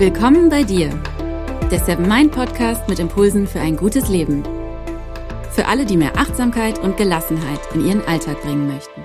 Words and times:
Willkommen 0.00 0.48
bei 0.48 0.62
dir, 0.62 0.88
der 1.70 1.78
Seven 1.78 2.08
Mind 2.08 2.32
Podcast 2.32 2.88
mit 2.88 2.98
Impulsen 2.98 3.46
für 3.46 3.60
ein 3.60 3.76
gutes 3.76 4.08
Leben. 4.08 4.42
Für 5.50 5.66
alle, 5.66 5.84
die 5.84 5.98
mehr 5.98 6.16
Achtsamkeit 6.16 6.78
und 6.78 6.96
Gelassenheit 6.96 7.60
in 7.74 7.84
ihren 7.84 8.02
Alltag 8.06 8.40
bringen 8.40 8.66
möchten. 8.66 9.02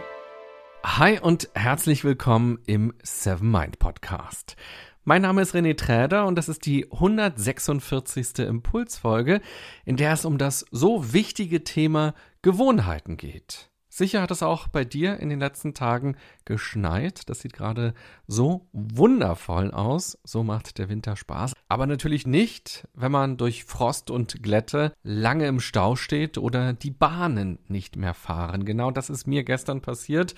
Hi 0.86 1.20
und 1.20 1.50
herzlich 1.54 2.06
willkommen 2.06 2.60
im 2.66 2.94
Seven 3.04 3.52
Mind 3.52 3.78
Podcast. 3.78 4.56
Mein 5.04 5.24
Name 5.24 5.42
ist 5.42 5.54
René 5.54 5.76
Träder 5.76 6.28
und 6.28 6.38
das 6.38 6.48
ist 6.48 6.66
die 6.66 6.90
146. 6.90 8.40
Impulsfolge, 8.48 9.42
in 9.84 9.98
der 9.98 10.14
es 10.14 10.24
um 10.24 10.38
das 10.38 10.66
so 10.72 11.12
wichtige 11.12 11.66
Thema 11.66 12.14
Gewohnheiten 12.42 13.18
geht. 13.18 13.70
Sicher 13.98 14.22
hat 14.22 14.30
es 14.30 14.44
auch 14.44 14.68
bei 14.68 14.84
dir 14.84 15.22
in 15.22 15.30
den 15.30 15.40
letzten 15.40 15.74
Tagen 15.74 16.18
geschneit. 16.44 17.30
Das 17.30 17.40
sieht 17.40 17.54
gerade 17.54 17.94
so 18.28 18.68
wundervoll 18.74 19.72
aus. 19.72 20.18
So 20.26 20.44
macht 20.44 20.80
der 20.80 20.90
Winter 20.90 21.16
Spaß. 21.16 21.54
Aber 21.70 21.88
natürlich 21.88 22.28
nicht, 22.28 22.90
wenn 22.94 23.14
man 23.14 23.38
durch 23.38 23.64
Frost 23.64 24.12
und 24.12 24.44
Glätte 24.44 24.92
lange 25.04 25.48
im 25.48 25.62
Stau 25.62 25.96
steht 25.96 26.38
oder 26.38 26.74
die 26.74 26.92
Bahnen 26.92 27.58
nicht 27.70 27.96
mehr 27.96 28.14
fahren. 28.14 28.66
Genau 28.66 28.92
das 28.92 29.10
ist 29.10 29.28
mir 29.28 29.46
gestern 29.46 29.80
passiert. 29.80 30.36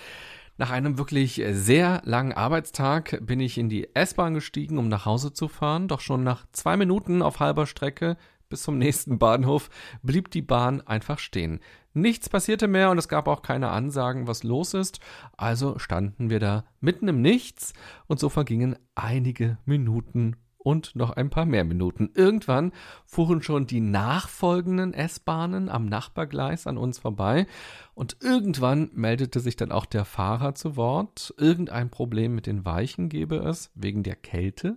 Nach 0.57 0.69
einem 0.69 0.99
wirklich 0.99 1.41
sehr 1.49 2.03
langen 2.05 2.33
Arbeitstag 2.33 3.17
bin 3.25 3.39
ich 3.39 3.57
in 3.57 3.69
die 3.69 3.89
S-Bahn 3.95 4.35
gestiegen, 4.35 4.77
um 4.77 4.87
nach 4.87 5.05
Hause 5.07 5.33
zu 5.33 5.47
fahren. 5.47 5.87
Doch 5.87 6.01
schon 6.01 6.23
nach 6.23 6.45
zwei 6.51 6.77
Minuten 6.77 7.23
auf 7.23 7.39
halber 7.39 7.65
Strecke 7.65 8.17
bis 8.49 8.63
zum 8.63 8.77
nächsten 8.77 9.19
Bahnhof 9.19 9.69
blieb 10.03 10.31
die 10.31 10.41
Bahn 10.41 10.81
einfach 10.81 11.19
stehen. 11.19 11.59
Nichts 11.97 12.29
passierte 12.29 12.67
mehr 12.67 12.91
und 12.91 12.97
es 12.97 13.07
gab 13.07 13.27
auch 13.27 13.41
keine 13.41 13.69
Ansagen, 13.69 14.27
was 14.27 14.43
los 14.43 14.73
ist. 14.73 14.99
Also 15.35 15.79
standen 15.79 16.29
wir 16.29 16.39
da 16.39 16.63
mitten 16.79 17.07
im 17.07 17.21
Nichts 17.21 17.73
und 18.07 18.19
so 18.19 18.29
vergingen 18.29 18.77
einige 18.95 19.57
Minuten 19.65 20.35
und 20.67 20.95
noch 20.97 21.11
ein 21.11 21.29
paar 21.29 21.45
mehr 21.45 21.63
Minuten. 21.63 22.11
Irgendwann 22.13 22.73
fuhren 23.05 23.41
schon 23.41 23.67
die 23.67 23.79
nachfolgenden 23.79 24.93
S-Bahnen 24.93 25.69
am 25.69 25.85
Nachbargleis 25.85 26.67
an 26.67 26.77
uns 26.77 26.99
vorbei 26.99 27.47
und 27.93 28.17
irgendwann 28.21 28.89
meldete 28.93 29.39
sich 29.39 29.55
dann 29.55 29.71
auch 29.71 29.85
der 29.85 30.03
Fahrer 30.03 30.55
zu 30.55 30.75
Wort. 30.75 31.33
Irgendein 31.37 31.89
Problem 31.89 32.35
mit 32.35 32.47
den 32.47 32.65
Weichen 32.65 33.07
gebe 33.07 33.37
es 33.37 33.71
wegen 33.75 34.03
der 34.03 34.17
Kälte. 34.17 34.75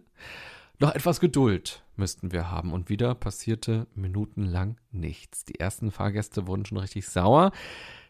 Noch 0.79 0.95
etwas 0.95 1.21
Geduld 1.21 1.83
müssten 2.01 2.33
wir 2.33 2.51
haben. 2.51 2.73
Und 2.73 2.89
wieder 2.89 3.15
passierte 3.15 3.87
minutenlang 3.95 4.77
nichts. 4.91 5.45
Die 5.45 5.61
ersten 5.61 5.93
Fahrgäste 5.93 6.49
wurden 6.49 6.67
schon 6.67 6.79
richtig 6.79 7.09
sauer, 7.09 7.53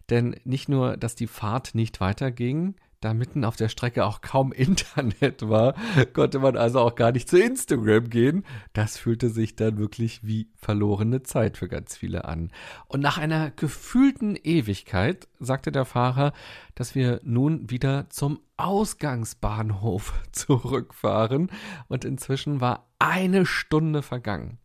denn 0.08 0.34
nicht 0.44 0.70
nur, 0.70 0.96
dass 0.96 1.14
die 1.14 1.26
Fahrt 1.26 1.74
nicht 1.74 2.00
weiterging, 2.00 2.76
da 3.00 3.14
mitten 3.14 3.44
auf 3.44 3.56
der 3.56 3.68
Strecke 3.68 4.04
auch 4.04 4.20
kaum 4.20 4.52
Internet 4.52 5.48
war, 5.48 5.74
konnte 6.12 6.38
man 6.38 6.56
also 6.56 6.80
auch 6.80 6.94
gar 6.94 7.12
nicht 7.12 7.28
zu 7.28 7.40
Instagram 7.40 8.10
gehen. 8.10 8.44
Das 8.72 8.98
fühlte 8.98 9.30
sich 9.30 9.56
dann 9.56 9.78
wirklich 9.78 10.26
wie 10.26 10.50
verlorene 10.56 11.22
Zeit 11.22 11.56
für 11.56 11.68
ganz 11.68 11.96
viele 11.96 12.26
an. 12.26 12.50
Und 12.88 13.00
nach 13.00 13.18
einer 13.18 13.50
gefühlten 13.50 14.36
Ewigkeit 14.36 15.28
sagte 15.38 15.72
der 15.72 15.84
Fahrer, 15.84 16.32
dass 16.74 16.94
wir 16.94 17.20
nun 17.24 17.70
wieder 17.70 18.10
zum 18.10 18.40
Ausgangsbahnhof 18.56 20.12
zurückfahren 20.32 21.50
und 21.88 22.04
inzwischen 22.04 22.60
war 22.60 22.90
eine 22.98 23.46
Stunde 23.46 24.02
vergangen. 24.02 24.58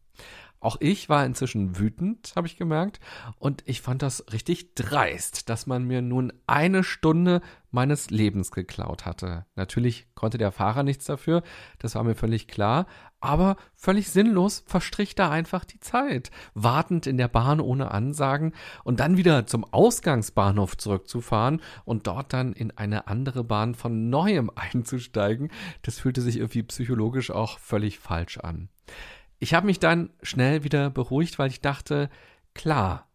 Auch 0.66 0.78
ich 0.80 1.10
war 1.10 1.24
inzwischen 1.24 1.78
wütend, 1.78 2.34
habe 2.36 2.48
ich 2.48 2.58
gemerkt, 2.58 3.00
und 3.38 3.62
ich 3.68 3.82
fand 3.82 4.02
das 4.02 4.26
richtig 4.34 4.74
dreist, 4.74 5.48
dass 5.48 5.68
man 5.68 5.84
mir 5.84 6.02
nun 6.02 6.34
eine 6.48 6.84
Stunde 6.84 7.42
meines 7.70 8.10
Lebens 8.10 8.50
geklaut 8.50 9.06
hatte. 9.06 9.46
Natürlich 9.56 10.08
konnte 10.16 10.40
der 10.40 10.52
Fahrer 10.52 10.82
nichts 10.82 11.06
dafür, 11.06 11.44
das 11.78 11.94
war 11.94 12.04
mir 12.04 12.16
völlig 12.16 12.48
klar, 12.48 12.88
aber 13.20 13.58
völlig 13.76 14.10
sinnlos 14.10 14.64
verstrich 14.66 15.14
da 15.14 15.30
einfach 15.30 15.66
die 15.66 15.80
Zeit, 15.80 16.32
wartend 16.56 17.06
in 17.06 17.18
der 17.18 17.28
Bahn 17.28 17.60
ohne 17.60 17.92
Ansagen 17.92 18.54
und 18.84 19.00
dann 19.00 19.18
wieder 19.18 19.46
zum 19.46 19.66
Ausgangsbahnhof 19.66 20.78
zurückzufahren 20.78 21.62
und 21.84 22.08
dort 22.08 22.34
dann 22.34 22.54
in 22.54 22.76
eine 22.76 23.08
andere 23.08 23.44
Bahn 23.44 23.76
von 23.76 24.10
neuem 24.10 24.50
einzusteigen, 24.56 25.52
das 25.84 26.00
fühlte 26.00 26.22
sich 26.22 26.38
irgendwie 26.38 26.64
psychologisch 26.64 27.30
auch 27.30 27.60
völlig 27.60 28.00
falsch 28.00 28.40
an. 28.40 28.70
Ich 29.40 29.54
habe 29.54 29.66
mich 29.66 29.80
dann 29.80 30.12
schnell 30.22 30.64
wieder 30.64 30.90
beruhigt, 30.90 31.40
weil 31.40 31.50
ich 31.50 31.62
dachte, 31.62 32.10
klar, 32.54 33.08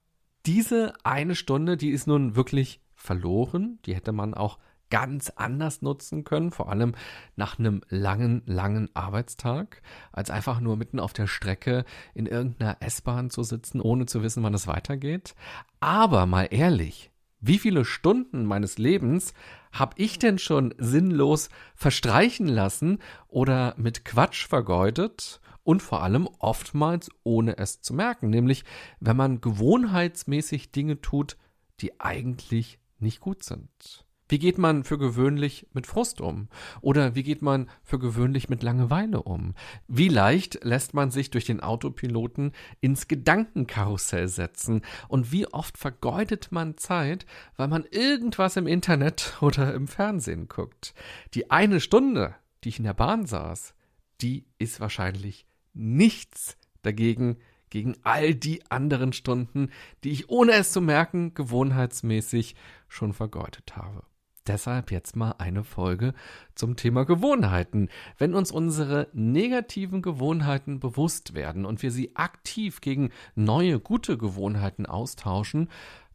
diese 0.47 0.94
eine 1.04 1.34
Stunde, 1.34 1.76
die 1.76 1.91
ist 1.91 2.06
nun 2.06 2.36
wirklich 2.36 2.81
verloren. 2.94 3.78
Die 3.86 3.94
hätte 3.94 4.12
man 4.12 4.34
auch 4.34 4.59
ganz 4.91 5.30
anders 5.30 5.82
nutzen 5.82 6.25
können, 6.25 6.50
vor 6.50 6.69
allem 6.69 6.94
nach 7.36 7.59
einem 7.59 7.80
langen, 7.88 8.42
langen 8.44 8.91
Arbeitstag, 8.94 9.82
als 10.12 10.30
einfach 10.30 10.60
nur 10.60 10.76
mitten 10.76 10.98
auf 10.98 11.12
der 11.12 11.28
Strecke 11.28 11.84
in 12.12 12.26
irgendeiner 12.26 12.78
S-Bahn 12.80 13.30
zu 13.30 13.42
sitzen, 13.44 13.80
ohne 13.80 14.06
zu 14.06 14.22
wissen, 14.22 14.42
wann 14.42 14.54
es 14.54 14.66
weitergeht. 14.66 15.34
Aber 15.78 16.26
mal 16.26 16.48
ehrlich, 16.50 17.10
wie 17.41 17.59
viele 17.59 17.84
Stunden 17.84 18.44
meines 18.44 18.76
Lebens 18.76 19.32
habe 19.72 19.94
ich 19.97 20.19
denn 20.19 20.38
schon 20.38 20.75
sinnlos 20.76 21.48
verstreichen 21.75 22.48
lassen 22.48 22.98
oder 23.28 23.75
mit 23.78 24.04
Quatsch 24.04 24.47
vergeudet 24.47 25.41
und 25.65 25.82
vor 25.82 26.03
allem 26.03 26.28
oftmals 26.38 27.10
ohne 27.22 27.59
es 27.59 27.81
zu 27.81 27.94
merken, 27.94 28.31
nämlich 28.31 28.65
wenn 29.00 29.16
man 29.16 29.41
gewohnheitsmäßig 29.41 30.72
Dinge 30.72 31.00
tut, 31.00 31.37
die 31.81 32.00
eigentlich 32.00 32.78
nicht 32.98 33.21
gut 33.21 33.43
sind. 33.43 34.04
Wie 34.31 34.38
geht 34.38 34.59
man 34.59 34.84
für 34.84 34.97
gewöhnlich 34.97 35.66
mit 35.72 35.88
Frust 35.88 36.21
um? 36.21 36.48
Oder 36.82 37.16
wie 37.16 37.25
geht 37.25 37.43
man 37.43 37.69
für 37.82 37.98
gewöhnlich 37.98 38.48
mit 38.48 38.62
Langeweile 38.62 39.25
um? 39.25 39.54
Wie 39.88 40.06
leicht 40.06 40.62
lässt 40.62 40.94
man 40.94 41.10
sich 41.10 41.31
durch 41.31 41.47
den 41.47 41.59
Autopiloten 41.59 42.53
ins 42.81 43.09
Gedankenkarussell 43.09 44.28
setzen? 44.28 44.82
Und 45.09 45.32
wie 45.32 45.48
oft 45.48 45.77
vergeudet 45.77 46.53
man 46.53 46.77
Zeit, 46.77 47.27
weil 47.56 47.66
man 47.66 47.84
irgendwas 47.91 48.56
im 48.56 48.69
Internet 48.69 49.37
oder 49.41 49.75
im 49.75 49.88
Fernsehen 49.88 50.47
guckt? 50.47 50.94
Die 51.34 51.50
eine 51.50 51.81
Stunde, 51.81 52.37
die 52.62 52.69
ich 52.69 52.78
in 52.78 52.84
der 52.84 52.94
Bahn 52.94 53.27
saß, 53.27 53.75
die 54.21 54.47
ist 54.59 54.78
wahrscheinlich 54.78 55.44
nichts 55.75 56.56
dagegen, 56.82 57.36
gegen 57.70 57.94
all 58.03 58.34
die 58.34 58.69
anderen 58.70 59.12
Stunden, 59.12 59.70
die 60.03 60.10
ich 60.10 60.28
ohne 60.28 60.53
es 60.53 60.72
zu 60.72 60.81
merken 60.81 61.34
gewohnheitsmäßig 61.34 62.56
schon 62.88 63.12
vergeudet 63.12 63.76
habe. 63.76 64.03
Deshalb 64.47 64.91
jetzt 64.91 65.16
mal 65.16 65.34
eine 65.38 65.62
Folge 65.62 66.14
zum 66.54 66.75
Thema 66.75 67.04
Gewohnheiten. 67.04 67.88
Wenn 68.19 68.34
uns 68.34 68.50
unsere 68.50 69.09
negativen 69.12 70.03
Gewohnheiten 70.03 70.80
bewusst 70.80 71.34
werden 71.34 71.64
und 71.64 71.82
wir 71.82 71.91
sie 71.92 72.16
aktiv 72.16 72.80
gegen 72.80 73.10
neue 73.34 73.78
gute 73.78 74.19
Gewohnheiten 74.19 74.86
austauschen, 74.86 75.69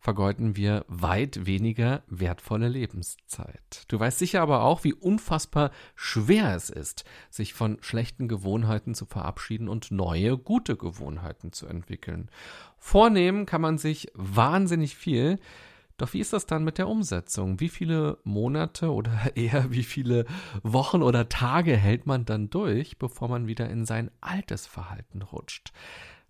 vergeuden 0.06 0.56
wir 0.56 0.86
weit 0.88 1.48
weniger 1.48 2.04
wertvolle 2.06 2.68
Lebenszeit. 2.68 3.86
Du 3.88 4.00
weißt 4.00 4.20
sicher 4.20 4.44
aber 4.44 4.62
auch, 4.62 4.84
wie 4.84 4.94
unfassbar 4.94 5.72
schwer 5.96 6.56
es 6.56 6.70
ist, 6.70 7.06
sich 7.32 7.56
von 7.56 7.80
schlechten 7.82 8.28
Gewohnheiten 8.28 8.94
zu 8.94 9.08
verabschieden 9.08 9.68
und 9.68 9.90
neue, 9.90 10.38
gute 10.38 10.78
Gewohnheiten 10.78 11.54
zu 11.54 11.66
entwickeln. 11.66 12.30
Vornehmen 12.78 13.48
kann 13.48 13.62
man 13.62 13.80
sich 13.80 14.12
wahnsinnig 14.14 14.96
viel, 14.96 15.40
doch 15.98 16.14
wie 16.14 16.20
ist 16.20 16.34
das 16.34 16.46
dann 16.46 16.64
mit 16.64 16.78
der 16.78 16.88
Umsetzung? 16.88 17.60
Wie 17.60 17.70
viele 17.70 18.20
Monate 18.24 18.92
oder 18.92 19.32
eher 19.36 19.72
wie 19.72 19.84
viele 19.84 20.26
Wochen 20.62 21.02
oder 21.02 21.30
Tage 21.30 21.76
hält 21.76 22.06
man 22.06 22.26
dann 22.26 22.52
durch, 22.52 23.00
bevor 23.00 23.28
man 23.28 23.48
wieder 23.48 23.72
in 23.72 23.86
sein 23.86 24.12
altes 24.22 24.68
Verhalten 24.68 25.24
rutscht? 25.24 25.74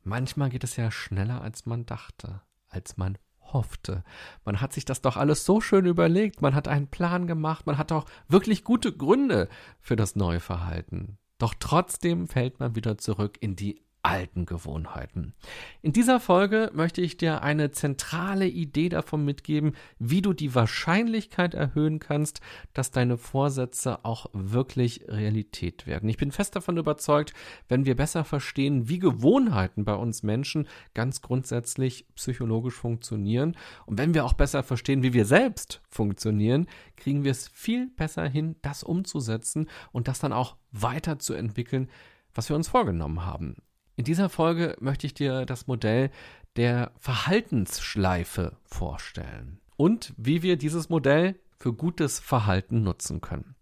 Manchmal 0.06 0.48
geht 0.48 0.64
es 0.64 0.78
ja 0.78 0.92
schneller, 0.92 1.42
als 1.42 1.66
man 1.66 1.86
dachte, 1.86 2.40
als 2.70 2.96
man 2.96 3.18
hoffte. 3.56 4.04
Man 4.44 4.60
hat 4.60 4.74
sich 4.74 4.84
das 4.84 5.02
doch 5.02 5.16
alles 5.16 5.46
so 5.46 5.62
schön 5.62 5.86
überlegt, 5.86 6.42
man 6.42 6.54
hat 6.54 6.68
einen 6.68 6.88
Plan 6.88 7.26
gemacht, 7.26 7.66
man 7.66 7.78
hat 7.78 7.94
auch 7.94 8.06
wirklich 8.28 8.66
gute 8.66 8.92
Gründe 8.92 9.48
für 9.80 9.96
das 9.96 10.18
neue 10.18 10.42
Verhalten. 10.42 11.18
Doch 11.38 11.54
trotzdem 11.58 12.28
fällt 12.28 12.60
man 12.60 12.76
wieder 12.76 12.98
zurück 12.98 13.38
in 13.40 13.56
die 13.56 13.82
alten 14.06 14.46
Gewohnheiten. 14.46 15.34
In 15.82 15.92
dieser 15.92 16.20
Folge 16.20 16.70
möchte 16.76 17.02
ich 17.02 17.18
dir 17.18 17.42
eine 17.42 17.72
zentrale 17.72 18.48
Idee 18.48 18.90
davon 18.90 19.26
mitgeben, 19.26 19.74
wie 19.98 20.22
du 20.22 20.34
die 20.34 20.54
Wahrscheinlichkeit 20.54 21.56
erhöhen 21.56 21.98
kannst, 21.98 22.40
dass 22.74 22.92
deine 22.92 23.18
Vorsätze 23.18 24.06
auch 24.06 24.28
wirklich 24.32 25.06
Realität 25.08 25.88
werden. 25.88 26.08
Ich 26.08 26.18
bin 26.18 26.32
fest 26.32 26.56
davon 26.56 26.78
überzeugt, 26.78 27.34
wenn 27.68 27.86
wir 27.88 27.96
besser 27.96 28.24
verstehen, 28.24 28.88
wie 28.88 29.00
Gewohnheiten 29.00 29.86
bei 29.86 29.96
uns 29.96 30.22
Menschen 30.22 30.68
ganz 30.94 31.24
grundsätzlich 31.24 32.06
psychologisch 32.14 32.76
funktionieren 32.76 33.58
und 33.88 33.98
wenn 33.98 34.14
wir 34.14 34.26
auch 34.26 34.34
besser 34.34 34.62
verstehen, 34.62 35.02
wie 35.02 35.14
wir 35.14 35.26
selbst 35.26 35.82
funktionieren, 35.90 36.68
kriegen 36.96 37.24
wir 37.24 37.32
es 37.32 37.48
viel 37.48 37.88
besser 37.88 38.28
hin, 38.28 38.56
das 38.62 38.84
umzusetzen 38.84 39.68
und 39.92 40.08
das 40.08 40.20
dann 40.20 40.32
auch 40.32 40.58
weiterzuentwickeln, 40.72 41.90
was 42.36 42.50
wir 42.50 42.56
uns 42.56 42.68
vorgenommen 42.68 43.26
haben. 43.26 43.56
In 43.98 44.04
dieser 44.04 44.30
Folge 44.30 44.76
möchte 44.80 45.08
ich 45.08 45.14
dir 45.14 45.46
das 45.46 45.68
Modell 45.68 46.12
der 46.58 46.92
Verhaltensschleife 47.00 48.58
vorstellen 48.66 49.60
und 49.78 50.14
wie 50.18 50.42
wir 50.42 50.58
dieses 50.58 50.90
Modell 50.90 51.36
für 51.58 51.74
gutes 51.74 52.20
Verhalten 52.20 52.84
nutzen 52.84 53.22
können. 53.22 53.56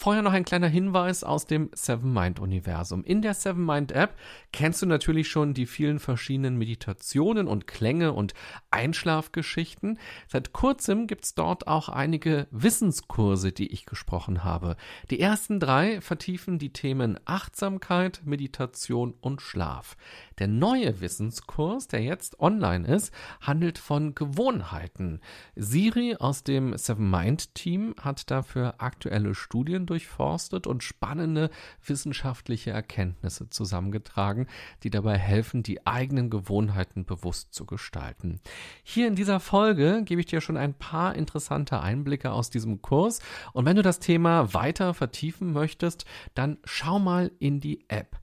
Vorher 0.00 0.22
noch 0.22 0.32
ein 0.32 0.44
kleiner 0.44 0.68
Hinweis 0.68 1.24
aus 1.24 1.44
dem 1.44 1.70
Seven 1.74 2.12
Mind 2.12 2.38
Universum. 2.38 3.02
In 3.02 3.20
der 3.20 3.34
Seven 3.34 3.66
Mind 3.66 3.90
App 3.90 4.14
kennst 4.52 4.80
du 4.80 4.86
natürlich 4.86 5.26
schon 5.26 5.54
die 5.54 5.66
vielen 5.66 5.98
verschiedenen 5.98 6.56
Meditationen 6.56 7.48
und 7.48 7.66
Klänge 7.66 8.12
und 8.12 8.32
Einschlafgeschichten. 8.70 9.98
Seit 10.28 10.52
kurzem 10.52 11.08
gibt's 11.08 11.34
dort 11.34 11.66
auch 11.66 11.88
einige 11.88 12.46
Wissenskurse, 12.52 13.50
die 13.50 13.72
ich 13.72 13.86
gesprochen 13.86 14.44
habe. 14.44 14.76
Die 15.10 15.18
ersten 15.18 15.58
drei 15.58 16.00
vertiefen 16.00 16.60
die 16.60 16.72
Themen 16.72 17.18
Achtsamkeit, 17.24 18.22
Meditation 18.24 19.14
und 19.20 19.42
Schlaf. 19.42 19.96
Der 20.38 20.46
neue 20.46 21.00
Wissenskurs, 21.00 21.88
der 21.88 22.02
jetzt 22.02 22.38
online 22.38 22.86
ist, 22.86 23.12
handelt 23.40 23.78
von 23.78 24.14
Gewohnheiten. 24.14 25.20
Siri 25.56 26.14
aus 26.14 26.44
dem 26.44 26.78
Seven 26.78 27.10
Mind 27.10 27.56
Team 27.56 27.96
hat 28.00 28.30
dafür 28.30 28.76
aktuelle 28.78 29.34
Studien 29.34 29.87
durchforstet 29.88 30.66
und 30.66 30.82
spannende 30.82 31.50
wissenschaftliche 31.84 32.70
Erkenntnisse 32.70 33.50
zusammengetragen, 33.50 34.46
die 34.82 34.90
dabei 34.90 35.18
helfen, 35.18 35.62
die 35.62 35.86
eigenen 35.86 36.30
Gewohnheiten 36.30 37.04
bewusst 37.04 37.54
zu 37.54 37.66
gestalten. 37.66 38.40
Hier 38.82 39.08
in 39.08 39.14
dieser 39.14 39.40
Folge 39.40 40.02
gebe 40.04 40.20
ich 40.20 40.26
dir 40.26 40.40
schon 40.40 40.56
ein 40.56 40.74
paar 40.74 41.14
interessante 41.14 41.80
Einblicke 41.80 42.32
aus 42.32 42.50
diesem 42.50 42.82
Kurs 42.82 43.20
und 43.52 43.64
wenn 43.64 43.76
du 43.76 43.82
das 43.82 43.98
Thema 43.98 44.54
weiter 44.54 44.94
vertiefen 44.94 45.52
möchtest, 45.52 46.04
dann 46.34 46.58
schau 46.64 46.98
mal 46.98 47.30
in 47.38 47.60
die 47.60 47.84
App. 47.88 48.18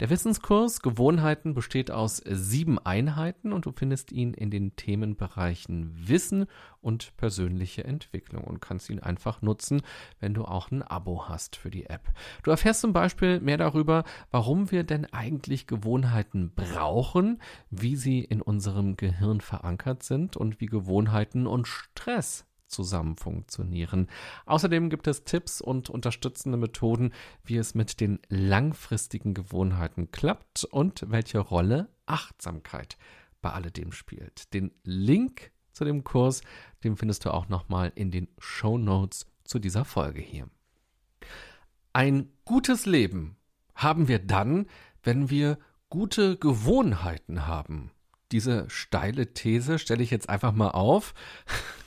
Der 0.00 0.08
Wissenskurs 0.08 0.80
Gewohnheiten 0.80 1.52
besteht 1.52 1.90
aus 1.90 2.22
sieben 2.24 2.78
Einheiten 2.78 3.52
und 3.52 3.66
du 3.66 3.72
findest 3.72 4.12
ihn 4.12 4.32
in 4.32 4.50
den 4.50 4.74
Themenbereichen 4.74 6.08
Wissen 6.08 6.46
und 6.80 7.14
persönliche 7.18 7.84
Entwicklung 7.84 8.44
und 8.44 8.62
kannst 8.62 8.88
ihn 8.88 9.00
einfach 9.00 9.42
nutzen, 9.42 9.82
wenn 10.18 10.32
du 10.32 10.46
auch 10.46 10.70
ein 10.70 10.82
Abo 10.82 11.28
hast 11.28 11.54
für 11.56 11.68
die 11.68 11.84
App. 11.84 12.14
Du 12.42 12.50
erfährst 12.50 12.80
zum 12.80 12.94
Beispiel 12.94 13.40
mehr 13.40 13.58
darüber, 13.58 14.04
warum 14.30 14.70
wir 14.70 14.84
denn 14.84 15.04
eigentlich 15.04 15.66
Gewohnheiten 15.66 16.54
brauchen, 16.54 17.38
wie 17.68 17.94
sie 17.94 18.20
in 18.20 18.40
unserem 18.40 18.96
Gehirn 18.96 19.42
verankert 19.42 20.02
sind 20.02 20.34
und 20.34 20.62
wie 20.62 20.66
Gewohnheiten 20.66 21.46
und 21.46 21.68
Stress 21.68 22.46
zusammen 22.70 23.16
funktionieren. 23.16 24.08
Außerdem 24.46 24.90
gibt 24.90 25.06
es 25.06 25.24
Tipps 25.24 25.60
und 25.60 25.90
unterstützende 25.90 26.56
Methoden, 26.56 27.12
wie 27.44 27.56
es 27.56 27.74
mit 27.74 28.00
den 28.00 28.18
langfristigen 28.28 29.34
Gewohnheiten 29.34 30.10
klappt 30.10 30.64
und 30.64 31.04
welche 31.08 31.38
Rolle 31.38 31.88
Achtsamkeit 32.06 32.96
bei 33.42 33.50
alledem 33.50 33.92
spielt. 33.92 34.52
Den 34.54 34.72
Link 34.84 35.52
zu 35.72 35.84
dem 35.84 36.04
Kurs, 36.04 36.42
den 36.84 36.96
findest 36.96 37.24
du 37.24 37.32
auch 37.32 37.48
nochmal 37.48 37.92
in 37.94 38.10
den 38.10 38.28
Show 38.38 38.78
Notes 38.78 39.26
zu 39.44 39.58
dieser 39.58 39.84
Folge 39.84 40.20
hier. 40.20 40.48
Ein 41.92 42.30
gutes 42.44 42.86
Leben 42.86 43.36
haben 43.74 44.08
wir 44.08 44.18
dann, 44.18 44.66
wenn 45.02 45.30
wir 45.30 45.58
gute 45.88 46.36
Gewohnheiten 46.36 47.46
haben 47.46 47.90
diese 48.32 48.68
steile 48.68 49.32
These 49.32 49.78
stelle 49.78 50.02
ich 50.02 50.10
jetzt 50.10 50.28
einfach 50.28 50.52
mal 50.52 50.70
auf. 50.70 51.14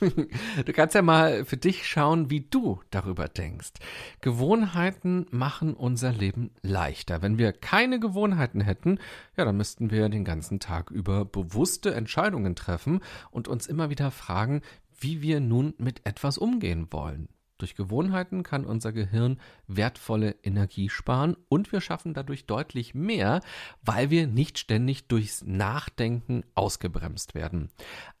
du 0.00 0.72
kannst 0.72 0.94
ja 0.94 1.02
mal 1.02 1.44
für 1.44 1.56
dich 1.56 1.86
schauen, 1.86 2.30
wie 2.30 2.42
du 2.42 2.80
darüber 2.90 3.28
denkst. 3.28 3.72
Gewohnheiten 4.20 5.26
machen 5.30 5.74
unser 5.74 6.12
Leben 6.12 6.50
leichter. 6.62 7.22
Wenn 7.22 7.38
wir 7.38 7.52
keine 7.52 8.00
Gewohnheiten 8.00 8.60
hätten, 8.60 8.98
ja, 9.36 9.44
dann 9.44 9.56
müssten 9.56 9.90
wir 9.90 10.08
den 10.08 10.24
ganzen 10.24 10.60
Tag 10.60 10.90
über 10.90 11.24
bewusste 11.24 11.94
Entscheidungen 11.94 12.54
treffen 12.54 13.00
und 13.30 13.48
uns 13.48 13.66
immer 13.66 13.90
wieder 13.90 14.10
fragen, 14.10 14.62
wie 14.98 15.22
wir 15.22 15.40
nun 15.40 15.74
mit 15.78 16.06
etwas 16.06 16.38
umgehen 16.38 16.88
wollen. 16.90 17.28
Durch 17.58 17.76
Gewohnheiten 17.76 18.42
kann 18.42 18.64
unser 18.64 18.92
Gehirn 18.92 19.38
wertvolle 19.68 20.34
Energie 20.42 20.88
sparen 20.88 21.36
und 21.48 21.70
wir 21.70 21.80
schaffen 21.80 22.12
dadurch 22.12 22.46
deutlich 22.46 22.94
mehr, 22.94 23.40
weil 23.82 24.10
wir 24.10 24.26
nicht 24.26 24.58
ständig 24.58 25.06
durchs 25.06 25.44
Nachdenken 25.44 26.42
ausgebremst 26.54 27.34
werden. 27.34 27.70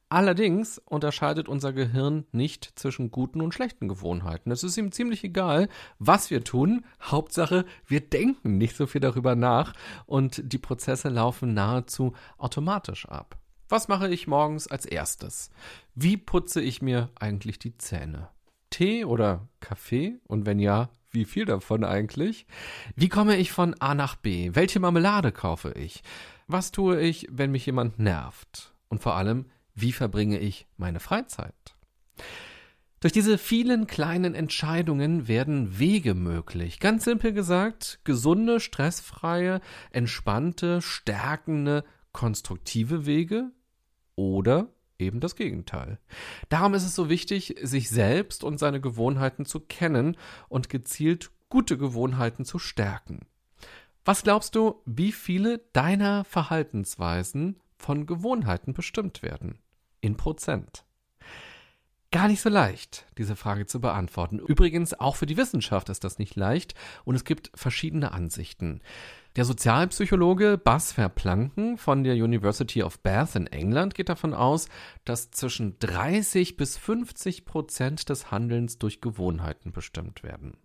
Allerdings 0.08 0.78
unterscheidet 0.78 1.48
unser 1.48 1.72
Gehirn 1.72 2.24
nicht 2.30 2.78
zwischen 2.78 3.10
guten 3.10 3.40
und 3.40 3.52
schlechten 3.52 3.88
Gewohnheiten. 3.88 4.52
Es 4.52 4.62
ist 4.62 4.76
ihm 4.76 4.92
ziemlich 4.92 5.24
egal, 5.24 5.68
was 5.98 6.30
wir 6.30 6.44
tun. 6.44 6.84
Hauptsache, 7.02 7.64
wir 7.84 8.00
denken 8.00 8.56
nicht 8.56 8.76
so 8.76 8.86
viel 8.86 9.00
darüber 9.00 9.34
nach 9.34 9.72
und 10.06 10.40
die 10.44 10.58
Prozesse 10.58 11.08
laufen 11.08 11.54
nahezu 11.54 12.12
automatisch 12.38 13.08
ab. 13.08 13.36
Was 13.68 13.88
mache 13.88 14.08
ich 14.08 14.28
morgens 14.28 14.68
als 14.68 14.86
erstes? 14.86 15.50
Wie 15.96 16.16
putze 16.16 16.60
ich 16.60 16.80
mir 16.80 17.10
eigentlich 17.16 17.58
die 17.58 17.76
Zähne? 17.76 18.28
Tee 18.74 19.04
oder 19.04 19.46
Kaffee? 19.60 20.18
Und 20.26 20.46
wenn 20.46 20.58
ja, 20.58 20.88
wie 21.12 21.24
viel 21.24 21.44
davon 21.44 21.84
eigentlich? 21.84 22.44
Wie 22.96 23.08
komme 23.08 23.36
ich 23.36 23.52
von 23.52 23.74
A 23.80 23.94
nach 23.94 24.16
B? 24.16 24.50
Welche 24.54 24.80
Marmelade 24.80 25.30
kaufe 25.30 25.72
ich? 25.76 26.02
Was 26.48 26.72
tue 26.72 27.00
ich, 27.00 27.28
wenn 27.30 27.52
mich 27.52 27.66
jemand 27.66 28.00
nervt? 28.00 28.74
Und 28.88 29.00
vor 29.00 29.14
allem, 29.14 29.46
wie 29.76 29.92
verbringe 29.92 30.40
ich 30.40 30.66
meine 30.76 30.98
Freizeit? 30.98 31.54
Durch 32.98 33.12
diese 33.12 33.38
vielen 33.38 33.86
kleinen 33.86 34.34
Entscheidungen 34.34 35.28
werden 35.28 35.78
Wege 35.78 36.14
möglich. 36.14 36.80
Ganz 36.80 37.04
simpel 37.04 37.32
gesagt, 37.32 38.00
gesunde, 38.02 38.58
stressfreie, 38.58 39.60
entspannte, 39.92 40.82
stärkende, 40.82 41.84
konstruktive 42.10 43.06
Wege 43.06 43.52
oder 44.16 44.68
eben 44.98 45.20
das 45.20 45.36
Gegenteil. 45.36 45.98
Darum 46.48 46.74
ist 46.74 46.84
es 46.84 46.94
so 46.94 47.08
wichtig, 47.08 47.56
sich 47.62 47.90
selbst 47.90 48.44
und 48.44 48.58
seine 48.58 48.80
Gewohnheiten 48.80 49.44
zu 49.44 49.60
kennen 49.60 50.16
und 50.48 50.68
gezielt 50.68 51.30
gute 51.48 51.78
Gewohnheiten 51.78 52.44
zu 52.44 52.58
stärken. 52.58 53.26
Was 54.04 54.22
glaubst 54.22 54.54
du, 54.54 54.82
wie 54.84 55.12
viele 55.12 55.58
deiner 55.72 56.24
Verhaltensweisen 56.24 57.60
von 57.78 58.06
Gewohnheiten 58.06 58.74
bestimmt 58.74 59.22
werden? 59.22 59.58
In 60.00 60.16
Prozent. 60.16 60.84
Gar 62.14 62.28
nicht 62.28 62.42
so 62.42 62.48
leicht, 62.48 63.06
diese 63.18 63.34
Frage 63.34 63.66
zu 63.66 63.80
beantworten. 63.80 64.38
Übrigens, 64.38 64.94
auch 64.94 65.16
für 65.16 65.26
die 65.26 65.36
Wissenschaft 65.36 65.88
ist 65.88 66.04
das 66.04 66.18
nicht 66.18 66.36
leicht 66.36 66.74
und 67.04 67.16
es 67.16 67.24
gibt 67.24 67.50
verschiedene 67.54 68.12
Ansichten. 68.12 68.82
Der 69.36 69.44
Sozialpsychologe 69.44 70.58
Bas 70.58 70.92
Verplanken 70.92 71.76
von 71.76 72.04
der 72.04 72.14
University 72.14 72.84
of 72.84 73.00
Bath 73.00 73.34
in 73.34 73.48
England 73.48 73.96
geht 73.96 74.08
davon 74.08 74.32
aus, 74.32 74.68
dass 75.04 75.32
zwischen 75.32 75.76
30 75.80 76.56
bis 76.56 76.76
50 76.76 77.44
Prozent 77.44 78.08
des 78.08 78.30
Handelns 78.30 78.78
durch 78.78 79.00
Gewohnheiten 79.00 79.72
bestimmt 79.72 80.22
werden. 80.22 80.56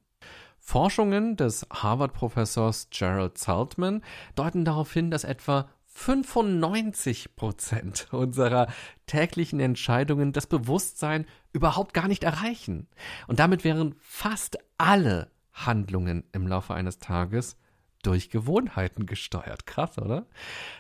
Forschungen 0.60 1.36
des 1.36 1.66
Harvard-Professors 1.74 2.90
Gerald 2.92 3.40
Saltman 3.40 4.04
deuten 4.36 4.66
darauf 4.66 4.94
hin, 4.94 5.10
dass 5.10 5.24
etwa 5.24 5.68
95 5.88 7.36
Prozent 7.36 8.08
unserer 8.12 8.68
täglichen 9.08 9.60
Entscheidungen 9.60 10.32
das 10.32 10.46
Bewusstsein 10.46 11.26
überhaupt 11.54 11.96
gar 11.96 12.08
nicht 12.08 12.24
erreichen. 12.24 12.88
Und 13.26 13.40
damit 13.40 13.64
wären 13.64 13.96
fast 13.98 14.60
alle 14.78 15.32
Handlungen 15.54 16.24
im 16.34 16.46
Laufe 16.46 16.76
eines 16.76 17.00
Tages 17.00 17.58
durch 18.04 18.30
Gewohnheiten 18.30 19.06
gesteuert. 19.06 19.66
Krass, 19.66 19.98
oder? 19.98 20.26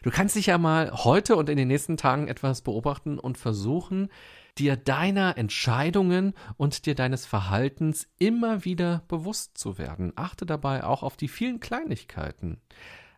Du 0.04 0.12
kannst 0.12 0.36
dich 0.36 0.48
ja 0.48 0.58
mal 0.58 0.92
heute 0.92 1.36
und 1.36 1.50
in 1.50 1.58
den 1.58 1.68
nächsten 1.68 1.98
Tagen 1.98 2.28
etwas 2.28 2.62
beobachten 2.62 3.20
und 3.20 3.38
versuchen, 3.38 4.10
dir 4.58 4.76
deiner 4.76 5.38
Entscheidungen 5.38 6.34
und 6.58 6.86
dir 6.86 6.96
deines 6.96 7.26
Verhaltens 7.26 8.08
immer 8.20 8.66
wieder 8.66 9.04
bewusst 9.08 9.58
zu 9.58 9.78
werden. 9.78 10.14
Achte 10.16 10.46
dabei 10.46 10.84
auch 10.84 11.04
auf 11.04 11.18
die 11.18 11.28
vielen 11.28 11.60
Kleinigkeiten. 11.60 12.62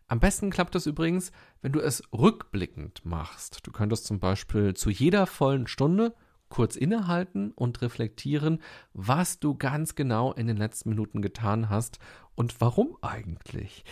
Am 0.08 0.20
besten 0.20 0.50
klappt 0.50 0.74
es 0.74 0.86
übrigens, 0.86 1.32
wenn 1.62 1.72
du 1.72 1.80
es 1.80 2.02
rückblickend 2.12 3.04
machst. 3.04 3.66
Du 3.66 3.72
könntest 3.72 4.04
zum 4.04 4.20
Beispiel 4.20 4.74
zu 4.74 4.90
jeder 4.90 5.26
vollen 5.26 5.66
Stunde 5.66 6.14
kurz 6.52 6.76
innehalten 6.76 7.50
und 7.52 7.80
reflektieren, 7.80 8.60
was 8.92 9.40
du 9.40 9.56
ganz 9.56 9.94
genau 9.94 10.34
in 10.34 10.46
den 10.46 10.58
letzten 10.58 10.90
Minuten 10.90 11.22
getan 11.22 11.70
hast 11.70 11.98
und 12.34 12.60
warum 12.60 12.98
eigentlich. 13.00 13.84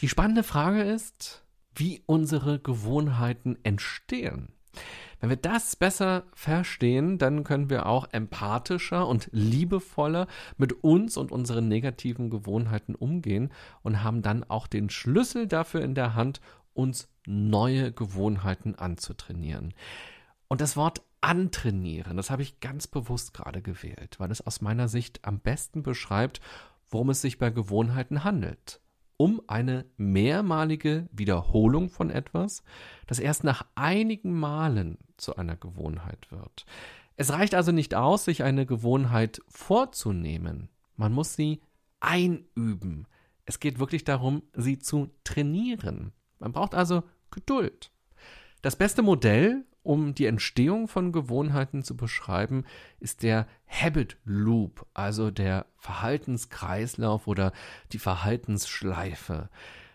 Die 0.00 0.08
spannende 0.08 0.42
Frage 0.42 0.82
ist, 0.82 1.44
wie 1.72 2.02
unsere 2.06 2.58
Gewohnheiten 2.58 3.60
entstehen. 3.62 4.48
Wenn 5.20 5.30
wir 5.30 5.36
das 5.36 5.76
besser 5.76 6.24
verstehen, 6.34 7.16
dann 7.18 7.44
können 7.44 7.70
wir 7.70 7.86
auch 7.86 8.08
empathischer 8.10 9.06
und 9.06 9.28
liebevoller 9.30 10.26
mit 10.56 10.82
uns 10.82 11.16
und 11.16 11.30
unseren 11.30 11.68
negativen 11.68 12.28
Gewohnheiten 12.28 12.96
umgehen 12.96 13.52
und 13.82 14.02
haben 14.02 14.22
dann 14.22 14.42
auch 14.42 14.66
den 14.66 14.90
Schlüssel 14.90 15.46
dafür 15.46 15.82
in 15.82 15.94
der 15.94 16.16
Hand, 16.16 16.40
uns 16.74 17.08
neue 17.24 17.92
Gewohnheiten 17.92 18.74
anzutrainieren. 18.74 19.74
Und 20.50 20.60
das 20.60 20.76
Wort 20.76 21.02
antrainieren, 21.20 22.16
das 22.16 22.28
habe 22.28 22.42
ich 22.42 22.58
ganz 22.58 22.88
bewusst 22.88 23.32
gerade 23.34 23.62
gewählt, 23.62 24.18
weil 24.18 24.32
es 24.32 24.44
aus 24.44 24.60
meiner 24.60 24.88
Sicht 24.88 25.24
am 25.24 25.38
besten 25.38 25.84
beschreibt, 25.84 26.40
worum 26.90 27.10
es 27.10 27.22
sich 27.22 27.38
bei 27.38 27.50
Gewohnheiten 27.50 28.24
handelt. 28.24 28.80
Um 29.16 29.40
eine 29.46 29.84
mehrmalige 29.96 31.08
Wiederholung 31.12 31.88
von 31.88 32.10
etwas, 32.10 32.64
das 33.06 33.20
erst 33.20 33.44
nach 33.44 33.64
einigen 33.76 34.32
Malen 34.32 34.98
zu 35.18 35.36
einer 35.36 35.56
Gewohnheit 35.56 36.32
wird. 36.32 36.66
Es 37.14 37.30
reicht 37.30 37.54
also 37.54 37.70
nicht 37.70 37.94
aus, 37.94 38.24
sich 38.24 38.42
eine 38.42 38.66
Gewohnheit 38.66 39.40
vorzunehmen. 39.46 40.68
Man 40.96 41.12
muss 41.12 41.36
sie 41.36 41.62
einüben. 42.00 43.06
Es 43.44 43.60
geht 43.60 43.78
wirklich 43.78 44.02
darum, 44.02 44.42
sie 44.54 44.80
zu 44.80 45.10
trainieren. 45.22 46.12
Man 46.40 46.50
braucht 46.50 46.74
also 46.74 47.04
Geduld. 47.30 47.92
Das 48.62 48.74
beste 48.74 49.02
Modell, 49.02 49.64
um 49.82 50.14
die 50.14 50.26
Entstehung 50.26 50.88
von 50.88 51.12
Gewohnheiten 51.12 51.82
zu 51.82 51.96
beschreiben, 51.96 52.64
ist 52.98 53.22
der 53.22 53.46
Habit 53.66 54.16
Loop, 54.24 54.86
also 54.94 55.30
der 55.30 55.66
Verhaltenskreislauf 55.76 57.26
oder 57.26 57.52
die 57.92 57.98
Verhaltensschleife. 57.98 59.48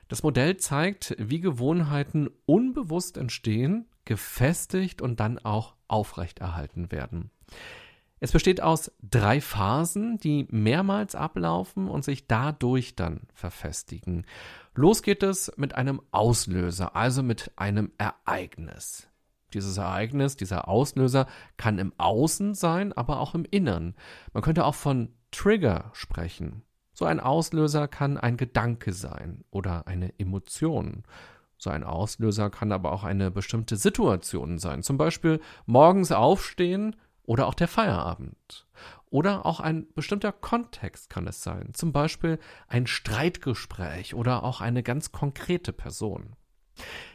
Das 0.07 0.23
Modell 0.23 0.57
zeigt, 0.57 1.15
wie 1.17 1.39
Gewohnheiten 1.39 2.29
unbewusst 2.45 3.17
entstehen, 3.17 3.87
gefestigt 4.05 5.01
und 5.01 5.19
dann 5.19 5.39
auch 5.39 5.75
aufrechterhalten 5.87 6.91
werden. 6.91 7.31
Es 8.19 8.31
besteht 8.31 8.61
aus 8.61 8.91
drei 9.01 9.41
Phasen, 9.41 10.17
die 10.19 10.47
mehrmals 10.49 11.15
ablaufen 11.15 11.89
und 11.89 12.03
sich 12.03 12.27
dadurch 12.27 12.95
dann 12.95 13.21
verfestigen. 13.33 14.25
Los 14.73 15.03
geht 15.03 15.21
es 15.21 15.51
mit 15.57 15.75
einem 15.75 16.01
Auslöser, 16.11 16.95
also 16.95 17.23
mit 17.23 17.51
einem 17.55 17.91
Ereignis. 17.97 19.07
Dieses 19.55 19.77
Ereignis, 19.77 20.35
dieser 20.35 20.67
Auslöser 20.67 21.27
kann 21.57 21.79
im 21.79 21.93
Außen 21.97 22.53
sein, 22.53 22.93
aber 22.93 23.19
auch 23.19 23.33
im 23.33 23.45
Innern. 23.45 23.95
Man 24.33 24.43
könnte 24.43 24.65
auch 24.65 24.75
von 24.75 25.13
Trigger 25.31 25.91
sprechen. 25.93 26.63
So 26.93 27.05
ein 27.05 27.19
Auslöser 27.19 27.87
kann 27.87 28.17
ein 28.17 28.37
Gedanke 28.37 28.93
sein 28.93 29.43
oder 29.51 29.87
eine 29.87 30.17
Emotion. 30.19 31.03
So 31.57 31.69
ein 31.69 31.83
Auslöser 31.83 32.49
kann 32.49 32.71
aber 32.71 32.91
auch 32.91 33.03
eine 33.03 33.31
bestimmte 33.31 33.77
Situation 33.77 34.59
sein. 34.59 34.83
Zum 34.83 34.97
Beispiel 34.97 35.39
morgens 35.65 36.11
aufstehen 36.11 36.95
oder 37.23 37.47
auch 37.47 37.53
der 37.53 37.67
Feierabend. 37.67 38.67
Oder 39.09 39.45
auch 39.45 39.59
ein 39.61 39.87
bestimmter 39.93 40.31
Kontext 40.31 41.09
kann 41.09 41.27
es 41.27 41.41
sein. 41.41 41.73
Zum 41.73 41.93
Beispiel 41.93 42.39
ein 42.67 42.87
Streitgespräch 42.87 44.13
oder 44.13 44.43
auch 44.43 44.59
eine 44.61 44.83
ganz 44.83 45.11
konkrete 45.11 45.71
Person. 45.71 46.35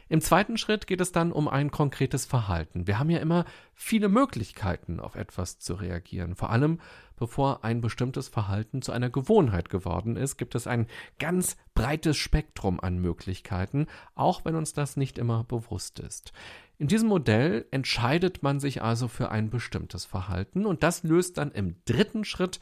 Im 0.09 0.19
zweiten 0.19 0.57
Schritt 0.57 0.87
geht 0.87 0.99
es 0.99 1.13
dann 1.13 1.31
um 1.31 1.47
ein 1.47 1.71
konkretes 1.71 2.25
Verhalten. 2.25 2.85
Wir 2.85 2.99
haben 2.99 3.09
ja 3.09 3.19
immer 3.19 3.45
viele 3.73 4.09
Möglichkeiten, 4.09 4.99
auf 4.99 5.15
etwas 5.15 5.59
zu 5.59 5.75
reagieren. 5.75 6.35
Vor 6.35 6.49
allem, 6.49 6.81
bevor 7.15 7.63
ein 7.63 7.79
bestimmtes 7.79 8.27
Verhalten 8.27 8.81
zu 8.81 8.91
einer 8.91 9.09
Gewohnheit 9.09 9.69
geworden 9.69 10.17
ist, 10.17 10.35
gibt 10.37 10.55
es 10.55 10.67
ein 10.67 10.87
ganz 11.17 11.55
breites 11.75 12.17
Spektrum 12.17 12.79
an 12.81 12.99
Möglichkeiten, 12.99 13.87
auch 14.13 14.43
wenn 14.43 14.55
uns 14.55 14.73
das 14.73 14.97
nicht 14.97 15.17
immer 15.17 15.45
bewusst 15.45 15.99
ist. 15.99 16.33
In 16.77 16.87
diesem 16.87 17.07
Modell 17.07 17.65
entscheidet 17.71 18.43
man 18.43 18.59
sich 18.59 18.81
also 18.81 19.07
für 19.07 19.29
ein 19.29 19.49
bestimmtes 19.49 20.03
Verhalten 20.03 20.65
und 20.65 20.83
das 20.83 21.03
löst 21.03 21.37
dann 21.37 21.51
im 21.51 21.75
dritten 21.85 22.25
Schritt 22.25 22.59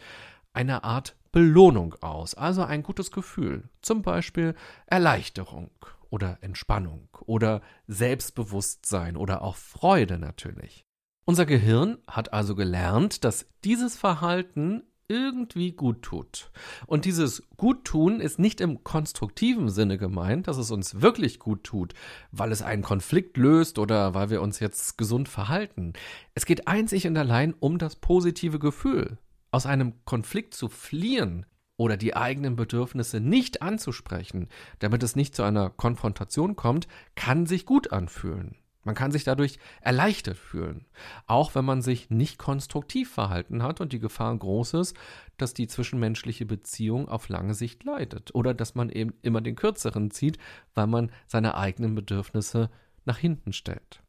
eine 0.54 0.84
Art 0.84 1.16
Belohnung 1.32 1.96
aus, 2.02 2.36
also 2.36 2.64
ein 2.64 2.84
gutes 2.84 3.12
Gefühl, 3.12 3.70
zum 3.82 4.02
Beispiel 4.02 4.56
Erleichterung 4.88 5.72
oder 6.10 6.40
Entspannung 6.42 7.10
oder 7.26 7.62
Selbstbewusstsein 7.88 9.18
oder 9.18 9.42
auch 9.42 9.56
Freude 9.56 10.20
natürlich. 10.20 10.86
Unser 11.26 11.46
Gehirn 11.46 12.00
hat 12.08 12.34
also 12.34 12.56
gelernt, 12.56 13.24
dass 13.24 13.48
dieses 13.64 13.96
Verhalten 13.98 14.84
irgendwie 15.10 15.72
gut 15.72 16.04
tut. 16.04 16.52
Und 16.86 17.06
dieses 17.06 17.44
Guttun 17.58 18.22
ist 18.22 18.40
nicht 18.40 18.62
im 18.62 18.84
konstruktiven 18.84 19.70
Sinne 19.70 19.98
gemeint, 19.98 20.48
dass 20.48 20.58
es 20.58 20.72
uns 20.72 21.02
wirklich 21.02 21.40
gut 21.40 21.64
tut, 21.64 21.94
weil 22.32 22.52
es 22.52 22.62
einen 22.62 22.84
Konflikt 22.84 23.36
löst 23.36 23.80
oder 23.80 24.14
weil 24.14 24.30
wir 24.30 24.42
uns 24.42 24.60
jetzt 24.60 24.98
gesund 24.98 25.28
verhalten. 25.28 25.94
Es 26.36 26.46
geht 26.46 26.68
einzig 26.68 27.08
und 27.08 27.18
allein 27.18 27.54
um 27.60 27.80
das 27.80 27.96
positive 27.96 28.60
Gefühl. 28.60 29.18
Aus 29.52 29.66
einem 29.66 30.06
Konflikt 30.06 30.54
zu 30.54 30.70
fliehen, 30.70 31.48
oder 31.80 31.96
die 31.96 32.14
eigenen 32.14 32.58
Bedürfnisse 32.58 33.22
nicht 33.22 33.62
anzusprechen, 33.62 34.50
damit 34.80 35.02
es 35.02 35.16
nicht 35.16 35.34
zu 35.34 35.44
einer 35.44 35.70
Konfrontation 35.70 36.58
kommt, 36.58 36.90
kann 37.16 37.46
sich 37.46 37.66
gut 37.66 37.94
anfühlen. 37.94 38.58
Man 38.84 38.96
kann 38.96 39.12
sich 39.12 39.24
dadurch 39.24 39.60
erleichtert 39.80 40.38
fühlen, 40.38 40.88
auch 41.26 41.56
wenn 41.56 41.64
man 41.64 41.82
sich 41.82 42.10
nicht 42.10 42.38
konstruktiv 42.38 43.10
verhalten 43.10 43.64
hat 43.64 43.80
und 43.80 43.94
die 43.94 44.00
Gefahr 44.00 44.38
groß 44.38 44.74
ist, 44.74 44.98
dass 45.38 45.54
die 45.54 45.68
zwischenmenschliche 45.68 46.46
Beziehung 46.46 47.08
auf 47.08 47.30
lange 47.30 47.54
Sicht 47.54 47.86
leidet 47.86 48.36
oder 48.36 48.54
dass 48.54 48.76
man 48.76 48.90
eben 48.90 49.14
immer 49.22 49.40
den 49.40 49.56
kürzeren 49.56 50.12
zieht, 50.12 50.38
weil 50.76 50.88
man 50.88 51.14
seine 51.28 51.56
eigenen 51.56 51.96
Bedürfnisse 51.96 52.70
nach 53.06 53.18
hinten 53.18 53.54
stellt. 53.54 54.02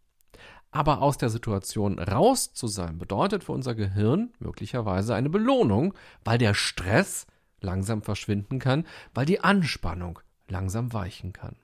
Aber 0.73 1.03
aus 1.03 1.19
der 1.19 1.31
Situation 1.31 2.01
raus 2.01 2.53
zu 2.53 2.67
sein, 2.67 2.99
bedeutet 2.99 3.45
für 3.45 3.53
unser 3.53 3.77
Gehirn 3.77 4.33
möglicherweise 4.41 5.15
eine 5.15 5.31
Belohnung, 5.31 5.95
weil 6.25 6.39
der 6.39 6.55
Stress 6.55 7.27
langsam 7.61 8.03
verschwinden 8.03 8.59
kann, 8.59 8.87
weil 9.15 9.27
die 9.27 9.41
Anspannung 9.41 10.21
langsam 10.49 10.93
weichen 10.93 11.33
kann. 11.33 11.57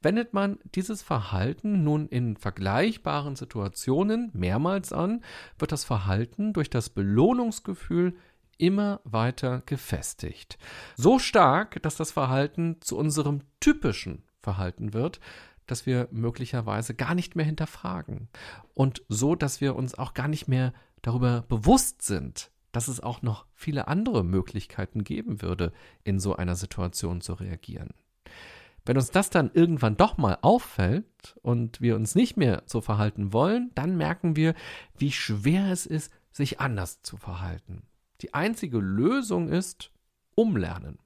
Wendet 0.00 0.34
man 0.34 0.58
dieses 0.74 1.02
Verhalten 1.02 1.84
nun 1.84 2.08
in 2.08 2.36
vergleichbaren 2.36 3.36
Situationen 3.36 4.30
mehrmals 4.34 4.92
an, 4.92 5.22
wird 5.58 5.72
das 5.72 5.84
Verhalten 5.84 6.52
durch 6.52 6.70
das 6.70 6.90
Belohnungsgefühl 6.90 8.16
immer 8.58 9.00
weiter 9.04 9.62
gefestigt. 9.66 10.58
So 10.96 11.18
stark, 11.18 11.82
dass 11.82 11.96
das 11.96 12.12
Verhalten 12.12 12.76
zu 12.80 12.96
unserem 12.96 13.40
typischen 13.60 14.24
Verhalten 14.40 14.92
wird, 14.92 15.20
dass 15.66 15.86
wir 15.86 16.08
möglicherweise 16.10 16.94
gar 16.94 17.14
nicht 17.14 17.36
mehr 17.36 17.46
hinterfragen. 17.46 18.28
Und 18.74 19.02
so, 19.08 19.34
dass 19.34 19.60
wir 19.60 19.76
uns 19.76 19.96
auch 19.96 20.14
gar 20.14 20.28
nicht 20.28 20.48
mehr 20.48 20.72
darüber 21.00 21.42
bewusst 21.42 22.02
sind, 22.02 22.50
dass 22.72 22.88
es 22.88 23.00
auch 23.00 23.22
noch 23.22 23.46
viele 23.54 23.88
andere 23.88 24.24
Möglichkeiten 24.24 25.04
geben 25.04 25.42
würde, 25.42 25.72
in 26.04 26.18
so 26.18 26.34
einer 26.34 26.56
Situation 26.56 27.20
zu 27.20 27.34
reagieren. 27.34 27.90
Wenn 28.84 28.96
uns 28.96 29.10
das 29.10 29.30
dann 29.30 29.50
irgendwann 29.54 29.96
doch 29.96 30.18
mal 30.18 30.38
auffällt 30.42 31.36
und 31.42 31.80
wir 31.80 31.94
uns 31.94 32.14
nicht 32.14 32.36
mehr 32.36 32.64
so 32.66 32.80
verhalten 32.80 33.32
wollen, 33.32 33.70
dann 33.74 33.96
merken 33.96 34.34
wir, 34.34 34.54
wie 34.96 35.12
schwer 35.12 35.70
es 35.70 35.86
ist, 35.86 36.12
sich 36.32 36.58
anders 36.58 37.02
zu 37.02 37.16
verhalten. 37.16 37.82
Die 38.22 38.34
einzige 38.34 38.78
Lösung 38.78 39.48
ist 39.48 39.92
Umlernen. 40.34 40.98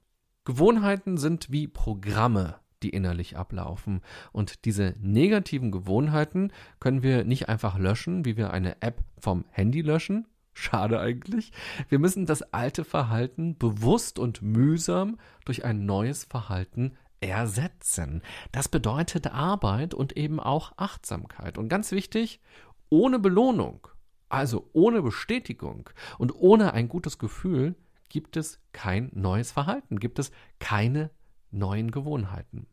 Gewohnheiten 0.45 1.17
sind 1.17 1.51
wie 1.51 1.67
Programme, 1.67 2.55
die 2.81 2.89
innerlich 2.89 3.37
ablaufen. 3.37 4.01
Und 4.31 4.65
diese 4.65 4.95
negativen 4.99 5.71
Gewohnheiten 5.71 6.51
können 6.79 7.03
wir 7.03 7.25
nicht 7.25 7.49
einfach 7.49 7.77
löschen, 7.77 8.25
wie 8.25 8.37
wir 8.37 8.51
eine 8.51 8.81
App 8.81 9.03
vom 9.19 9.45
Handy 9.49 9.81
löschen, 9.81 10.25
Schade 10.59 10.99
eigentlich. 10.99 11.51
Wir 11.87 11.99
müssen 11.99 12.25
das 12.25 12.41
alte 12.41 12.83
Verhalten 12.83 13.59
bewusst 13.59 14.17
und 14.17 14.41
mühsam 14.41 15.19
durch 15.45 15.63
ein 15.63 15.85
neues 15.85 16.23
Verhalten 16.23 16.97
ersetzen. 17.21 18.23
Das 18.51 18.67
bedeutet 18.67 19.27
Arbeit 19.27 19.93
und 19.93 20.17
eben 20.17 20.39
auch 20.39 20.71
Achtsamkeit. 20.77 21.59
Und 21.59 21.69
ganz 21.69 21.91
wichtig, 21.91 22.41
ohne 22.89 23.19
Belohnung, 23.19 23.87
also 24.29 24.67
ohne 24.73 25.03
Bestätigung 25.03 25.91
und 26.17 26.33
ohne 26.33 26.73
ein 26.73 26.89
gutes 26.89 27.19
Gefühl 27.19 27.75
gibt 28.09 28.35
es 28.35 28.59
kein 28.73 29.11
neues 29.13 29.51
Verhalten, 29.51 29.99
gibt 29.99 30.17
es 30.17 30.31
keine 30.57 31.11
neuen 31.51 31.91
Gewohnheiten. 31.91 32.65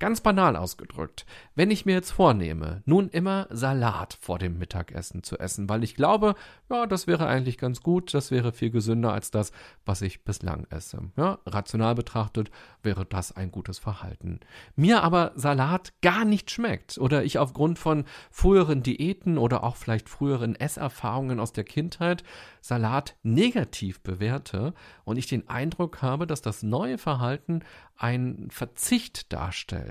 Ganz 0.00 0.22
banal 0.22 0.56
ausgedrückt, 0.56 1.26
wenn 1.54 1.70
ich 1.70 1.84
mir 1.84 1.92
jetzt 1.92 2.10
vornehme, 2.10 2.82
nun 2.86 3.10
immer 3.10 3.46
Salat 3.50 4.16
vor 4.18 4.38
dem 4.38 4.56
Mittagessen 4.56 5.22
zu 5.22 5.38
essen, 5.38 5.68
weil 5.68 5.84
ich 5.84 5.94
glaube, 5.94 6.36
ja, 6.70 6.86
das 6.86 7.06
wäre 7.06 7.26
eigentlich 7.26 7.58
ganz 7.58 7.82
gut, 7.82 8.14
das 8.14 8.30
wäre 8.30 8.52
viel 8.52 8.70
gesünder 8.70 9.12
als 9.12 9.30
das, 9.30 9.52
was 9.84 10.00
ich 10.00 10.24
bislang 10.24 10.66
esse. 10.70 11.10
Ja, 11.18 11.38
rational 11.44 11.94
betrachtet 11.94 12.50
wäre 12.82 13.04
das 13.04 13.36
ein 13.36 13.52
gutes 13.52 13.78
Verhalten. 13.78 14.40
Mir 14.74 15.02
aber 15.02 15.32
Salat 15.34 15.92
gar 16.00 16.24
nicht 16.24 16.50
schmeckt 16.50 16.96
oder 16.96 17.22
ich 17.22 17.36
aufgrund 17.36 17.78
von 17.78 18.06
früheren 18.30 18.82
Diäten 18.82 19.36
oder 19.36 19.62
auch 19.62 19.76
vielleicht 19.76 20.08
früheren 20.08 20.54
Esserfahrungen 20.54 21.38
aus 21.38 21.52
der 21.52 21.64
Kindheit 21.64 22.24
Salat 22.62 23.16
negativ 23.22 24.00
bewerte 24.00 24.72
und 25.04 25.18
ich 25.18 25.26
den 25.26 25.48
Eindruck 25.48 26.00
habe, 26.00 26.26
dass 26.26 26.40
das 26.40 26.62
neue 26.62 26.96
Verhalten 26.96 27.60
ein 27.96 28.48
Verzicht 28.50 29.30
darstellt, 29.32 29.89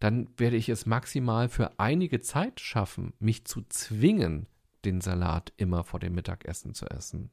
dann 0.00 0.28
werde 0.36 0.56
ich 0.56 0.68
es 0.68 0.86
maximal 0.86 1.48
für 1.48 1.78
einige 1.78 2.20
Zeit 2.20 2.60
schaffen, 2.60 3.12
mich 3.18 3.44
zu 3.44 3.62
zwingen, 3.68 4.46
den 4.84 5.00
Salat 5.00 5.52
immer 5.56 5.84
vor 5.84 6.00
dem 6.00 6.14
Mittagessen 6.14 6.74
zu 6.74 6.86
essen. 6.86 7.30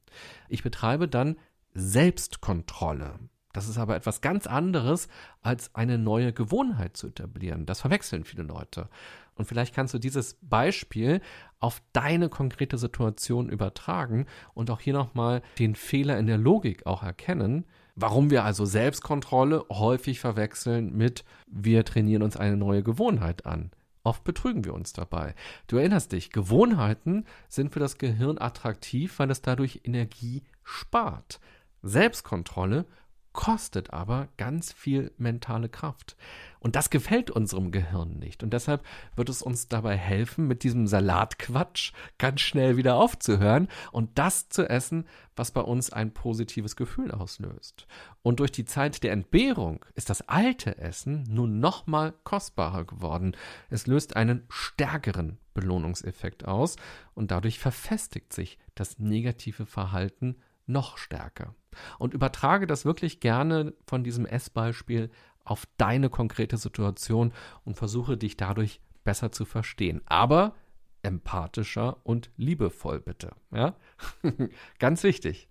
Ich 0.50 0.64
betreibe 0.64 1.08
dann 1.08 1.38
Selbstkontrolle. 1.74 3.20
Das 3.54 3.70
ist 3.70 3.78
aber 3.78 3.96
etwas 3.96 4.22
ganz 4.22 4.48
anderes, 4.48 5.08
als 5.42 5.74
eine 5.76 6.00
neue 6.00 6.34
Gewohnheit 6.34 6.98
zu 6.98 7.08
etablieren. 7.08 7.68
Das 7.68 7.82
verwechseln 7.82 8.24
viele 8.24 8.44
Leute. 8.44 8.90
Und 9.36 9.46
vielleicht 9.46 9.76
kannst 9.76 9.94
du 9.94 10.00
dieses 10.00 10.36
Beispiel 10.42 11.22
auf 11.60 11.82
deine 11.94 12.30
konkrete 12.30 12.78
Situation 12.78 13.50
übertragen 13.50 14.26
und 14.56 14.72
auch 14.72 14.80
hier 14.80 14.94
nochmal 14.94 15.44
den 15.60 15.76
Fehler 15.76 16.18
in 16.18 16.28
der 16.28 16.38
Logik 16.38 16.86
auch 16.88 17.04
erkennen, 17.04 17.66
warum 17.96 18.30
wir 18.30 18.44
also 18.44 18.66
Selbstkontrolle 18.66 19.66
häufig 19.70 20.20
verwechseln 20.20 20.96
mit 20.96 21.24
wir 21.48 21.86
trainieren 21.86 22.24
uns 22.24 22.38
eine 22.38 22.58
neue 22.58 22.84
Gewohnheit 22.84 23.46
an. 23.46 23.72
Oft 24.04 24.24
betrügen 24.24 24.66
wir 24.66 24.74
uns 24.74 24.92
dabei. 24.92 25.34
Du 25.68 25.78
erinnerst 25.78 26.12
dich, 26.12 26.32
Gewohnheiten 26.32 27.26
sind 27.48 27.72
für 27.72 27.80
das 27.80 27.98
Gehirn 27.98 28.38
attraktiv, 28.38 29.18
weil 29.18 29.32
es 29.32 29.42
dadurch 29.42 29.82
Energie 29.86 30.44
spart. 30.64 31.40
Selbstkontrolle 31.84 32.86
kostet 33.34 33.92
aber 33.92 34.30
ganz 34.38 34.72
viel 34.72 35.12
mentale 35.18 35.68
Kraft. 35.68 36.16
Und 36.60 36.78
das 36.78 36.90
gefällt 36.90 37.30
unserem 37.30 37.72
Gehirn 37.72 38.20
nicht. 38.20 38.42
Und 38.42 38.54
deshalb 38.54 38.86
wird 39.16 39.28
es 39.28 39.42
uns 39.42 39.68
dabei 39.68 39.98
helfen, 39.98 40.48
mit 40.48 40.64
diesem 40.64 40.88
Salatquatsch 40.88 41.92
ganz 42.18 42.40
schnell 42.40 42.78
wieder 42.78 42.96
aufzuhören 42.96 43.68
und 43.92 44.18
das 44.18 44.48
zu 44.48 44.70
essen, 44.70 45.06
was 45.36 45.52
bei 45.52 45.62
uns 45.62 45.92
ein 45.92 46.14
positives 46.14 46.76
Gefühl 46.76 47.12
auslöst. 47.12 47.86
Und 48.22 48.40
durch 48.40 48.52
die 48.52 48.66
Zeit 48.66 49.04
der 49.04 49.12
Entbehrung 49.12 49.84
ist 49.96 50.10
das 50.10 50.30
alte 50.30 50.78
Essen 50.78 51.24
nun 51.28 51.60
noch 51.60 51.86
mal 51.86 52.14
kostbarer 52.24 52.86
geworden. 52.86 53.36
Es 53.70 53.88
löst 53.88 54.16
einen 54.16 54.46
stärkeren 54.48 55.40
Belohnungseffekt 55.54 56.46
aus 56.46 56.78
und 57.14 57.32
dadurch 57.32 57.60
verfestigt 57.60 58.32
sich 58.32 58.58
das 58.76 59.00
negative 59.00 59.66
Verhalten 59.66 60.38
noch 60.66 60.98
stärker. 60.98 61.56
Und 62.00 62.14
übertrage 62.14 62.68
das 62.68 62.86
wirklich 62.86 63.20
gerne 63.20 63.74
von 63.86 64.04
diesem 64.04 64.26
Essbeispiel 64.26 65.10
auf 65.44 65.66
deine 65.78 66.10
konkrete 66.10 66.58
Situation 66.58 67.34
und 67.66 67.76
versuche 67.76 68.18
dich 68.18 68.38
dadurch 68.38 68.82
besser 69.04 69.32
zu 69.32 69.46
verstehen. 69.46 70.02
Aber 70.06 70.56
empathischer 71.02 71.98
und 72.04 72.32
liebevoll 72.38 73.00
bitte. 73.00 73.32
Ja? 73.52 73.76
Ganz 74.80 75.04
wichtig. 75.04 75.50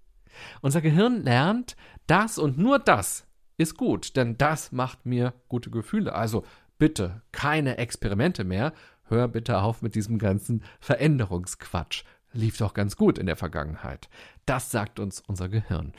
Unser 0.62 0.80
Gehirn 0.80 1.22
lernt, 1.22 1.76
das 2.06 2.38
und 2.38 2.58
nur 2.58 2.78
das 2.78 3.26
ist 3.58 3.76
gut, 3.76 4.16
denn 4.16 4.38
das 4.38 4.72
macht 4.72 5.04
mir 5.04 5.34
gute 5.48 5.70
Gefühle. 5.70 6.14
Also 6.14 6.44
bitte 6.78 7.22
keine 7.32 7.76
Experimente 7.76 8.44
mehr. 8.44 8.72
Hör 9.04 9.28
bitte 9.28 9.58
auf 9.58 9.82
mit 9.82 9.94
diesem 9.94 10.18
ganzen 10.18 10.64
Veränderungsquatsch 10.80 12.04
lief 12.32 12.58
doch 12.58 12.74
ganz 12.74 12.96
gut 12.96 13.18
in 13.18 13.26
der 13.26 13.36
Vergangenheit. 13.36 14.08
Das 14.46 14.70
sagt 14.70 14.98
uns 14.98 15.20
unser 15.20 15.48
Gehirn. 15.48 15.92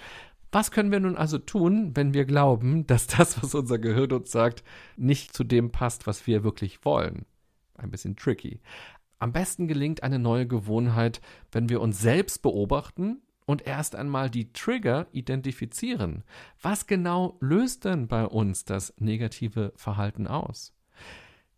Was 0.52 0.70
können 0.70 0.92
wir 0.92 1.00
nun 1.00 1.18
also 1.18 1.40
tun, 1.40 1.96
wenn 1.96 2.14
wir 2.14 2.26
glauben, 2.26 2.86
dass 2.86 3.08
das, 3.08 3.42
was 3.42 3.56
unser 3.56 3.80
Gehirn 3.80 4.12
uns 4.12 4.32
sagt, 4.32 4.64
nicht 4.98 5.34
zu 5.34 5.44
dem 5.44 5.72
passt, 5.72 6.06
was 6.06 6.28
wir 6.28 6.44
wirklich 6.44 6.86
wollen? 6.86 7.26
Ein 7.76 7.90
bisschen 7.90 8.16
tricky. 8.16 8.62
Am 9.18 9.32
besten 9.32 9.68
gelingt 9.68 10.04
eine 10.04 10.20
neue 10.20 10.46
Gewohnheit, 10.46 11.22
wenn 11.52 11.70
wir 11.70 11.82
uns 11.82 12.00
selbst 12.00 12.42
beobachten 12.42 13.22
und 13.46 13.66
erst 13.66 13.96
einmal 13.96 14.30
die 14.30 14.52
Trigger 14.54 15.08
identifizieren. 15.12 16.24
Was 16.62 16.88
genau 16.88 17.38
löst 17.40 17.86
denn 17.86 18.08
bei 18.08 18.26
uns 18.26 18.66
das 18.66 18.94
negative 19.00 19.74
Verhalten 19.76 20.28
aus? 20.28 20.73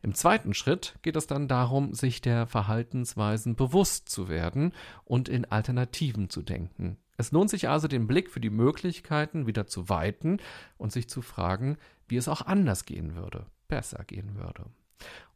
Im 0.01 0.13
zweiten 0.13 0.53
Schritt 0.53 0.95
geht 1.01 1.15
es 1.15 1.27
dann 1.27 1.47
darum, 1.47 1.93
sich 1.93 2.21
der 2.21 2.45
Verhaltensweisen 2.47 3.55
bewusst 3.55 4.09
zu 4.09 4.29
werden 4.29 4.73
und 5.03 5.29
in 5.29 5.45
Alternativen 5.45 6.29
zu 6.29 6.41
denken. 6.41 6.97
Es 7.17 7.31
lohnt 7.31 7.49
sich 7.49 7.69
also, 7.69 7.87
den 7.87 8.07
Blick 8.07 8.29
für 8.29 8.41
die 8.41 8.49
Möglichkeiten 8.49 9.47
wieder 9.47 9.67
zu 9.67 9.89
weiten 9.89 10.39
und 10.77 10.91
sich 10.91 11.09
zu 11.09 11.21
fragen, 11.21 11.77
wie 12.07 12.17
es 12.17 12.27
auch 12.27 12.41
anders 12.41 12.85
gehen 12.85 13.15
würde, 13.15 13.45
besser 13.67 14.03
gehen 14.03 14.35
würde. 14.35 14.65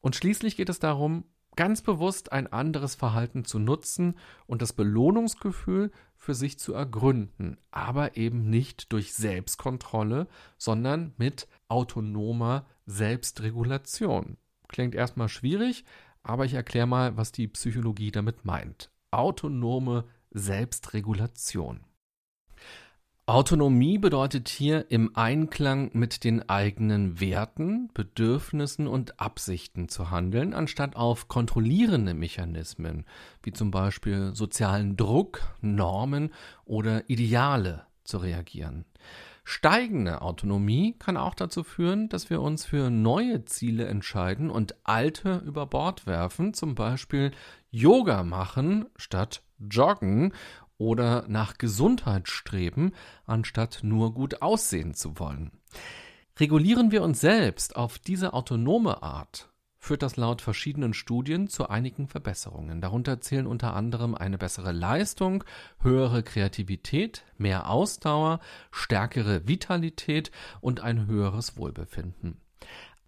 Und 0.02 0.16
schließlich 0.16 0.58
geht 0.58 0.70
es 0.70 0.80
darum, 0.80 1.24
ganz 1.56 1.82
bewusst 1.82 2.32
ein 2.32 2.48
anderes 2.48 2.96
Verhalten 2.96 3.44
zu 3.44 3.60
nutzen 3.60 4.16
und 4.46 4.62
das 4.62 4.74
Belohnungsgefühl 4.74 5.92
für 6.16 6.34
sich 6.34 6.60
zu 6.60 6.74
ergründen, 6.74 7.58
aber 7.72 8.18
eben 8.18 8.50
nicht 8.50 8.94
durch 8.94 9.14
Selbstkontrolle, 9.14 10.28
sondern 10.58 11.14
mit 11.18 11.48
autonomer 11.68 12.66
Selbstregulation. 12.86 14.38
Klingt 14.70 14.96
erstmal 14.96 15.28
schwierig, 15.28 15.84
aber 16.24 16.46
ich 16.46 16.54
erkläre 16.54 16.88
mal, 16.88 17.18
was 17.18 17.34
die 17.34 17.50
Psychologie 17.50 18.12
damit 18.12 18.46
meint. 18.46 18.92
Autonome 19.12 20.06
Selbstregulation. 20.32 21.82
Autonomie 23.26 24.00
bedeutet 24.00 24.50
hier 24.50 24.90
im 24.90 25.16
Einklang 25.16 25.92
mit 25.94 26.24
den 26.24 26.50
eigenen 26.50 27.20
Werten, 27.20 27.90
Bedürfnissen 27.94 28.88
und 28.88 29.20
Absichten 29.20 29.88
zu 29.88 30.10
handeln, 30.10 30.56
anstatt 30.56 30.96
auf 30.96 31.28
kontrollierende 31.28 32.16
Mechanismen, 32.16 33.06
wie 33.44 33.52
zum 33.52 33.70
Beispiel 33.70 34.34
sozialen 34.34 34.98
Druck, 34.98 35.42
Normen 35.62 36.34
oder 36.66 37.08
Ideale 37.08 37.86
zu 38.04 38.18
reagieren. 38.18 38.86
Steigende 39.52 40.22
Autonomie 40.22 40.96
kann 41.00 41.18
auch 41.18 41.34
dazu 41.34 41.64
führen, 41.64 42.08
dass 42.08 42.30
wir 42.30 42.40
uns 42.40 42.66
für 42.66 42.92
neue 42.92 43.46
Ziele 43.46 43.88
entscheiden 43.88 44.52
und 44.52 44.76
alte 44.84 45.42
über 45.44 45.66
Bord 45.66 46.06
werfen, 46.06 46.54
zum 46.54 46.76
Beispiel 46.76 47.32
Yoga 47.72 48.22
machen 48.22 48.86
statt 48.96 49.42
Joggen 49.58 50.34
oder 50.78 51.26
nach 51.28 51.58
Gesundheit 51.58 52.28
streben, 52.28 52.92
anstatt 53.26 53.80
nur 53.82 54.14
gut 54.14 54.44
aussehen 54.44 54.94
zu 54.94 55.18
wollen. 55.18 55.50
Regulieren 56.40 56.92
wir 56.92 57.02
uns 57.02 57.20
selbst 57.20 57.76
auf 57.76 57.98
diese 57.98 58.34
autonome 58.34 59.02
Art, 59.02 59.50
führt 59.80 60.04
das 60.04 60.18
laut 60.18 60.42
verschiedenen 60.42 60.94
Studien 60.94 61.48
zu 61.48 61.70
einigen 61.70 62.08
Verbesserungen. 62.08 62.82
Darunter 62.82 63.22
zählen 63.22 63.48
unter 63.48 63.74
anderem 63.74 64.14
eine 64.14 64.38
bessere 64.38 64.74
Leistung, 64.74 65.44
höhere 65.82 66.22
Kreativität, 66.22 67.24
mehr 67.38 67.70
Ausdauer, 67.70 68.40
stärkere 68.72 69.48
Vitalität 69.48 70.32
und 70.62 70.82
ein 70.82 71.08
höheres 71.08 71.58
Wohlbefinden. 71.58 72.42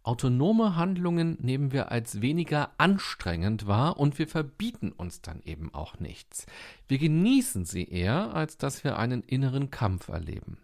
Autonome 0.04 0.76
Handlungen 0.76 1.38
nehmen 1.42 1.72
wir 1.72 1.92
als 1.92 2.22
weniger 2.22 2.72
anstrengend 2.80 3.68
wahr 3.68 4.00
und 4.00 4.18
wir 4.18 4.28
verbieten 4.28 4.92
uns 4.92 5.22
dann 5.22 5.42
eben 5.44 5.72
auch 5.76 6.00
nichts. 6.00 6.48
Wir 6.88 6.98
genießen 6.98 7.66
sie 7.66 7.88
eher, 7.88 8.34
als 8.34 8.58
dass 8.58 8.84
wir 8.84 8.98
einen 8.98 9.22
inneren 9.22 9.70
Kampf 9.70 10.08
erleben. 10.08 10.58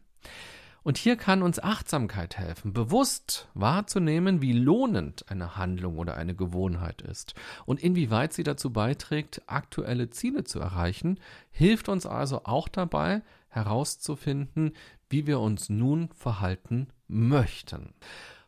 Und 0.87 0.97
hier 0.97 1.17
kann 1.17 1.43
uns 1.43 1.59
Achtsamkeit 1.59 2.37
helfen, 2.37 2.71
bewusst 2.71 3.49
wahrzunehmen, 3.53 4.41
wie 4.41 4.53
lohnend 4.53 5.25
eine 5.27 5.57
Handlung 5.57 5.97
oder 5.97 6.15
eine 6.15 6.33
Gewohnheit 6.33 7.01
ist 7.01 7.35
und 7.65 7.83
inwieweit 7.83 8.31
sie 8.31 8.43
dazu 8.43 8.71
beiträgt, 8.71 9.41
aktuelle 9.47 10.09
Ziele 10.11 10.45
zu 10.45 10.61
erreichen, 10.61 11.19
hilft 11.51 11.89
uns 11.89 12.05
also 12.05 12.45
auch 12.45 12.69
dabei, 12.69 13.21
herauszufinden, 13.49 14.71
wie 15.09 15.27
wir 15.27 15.41
uns 15.41 15.67
nun 15.67 16.07
verhalten 16.13 16.87
möchten. 17.09 17.93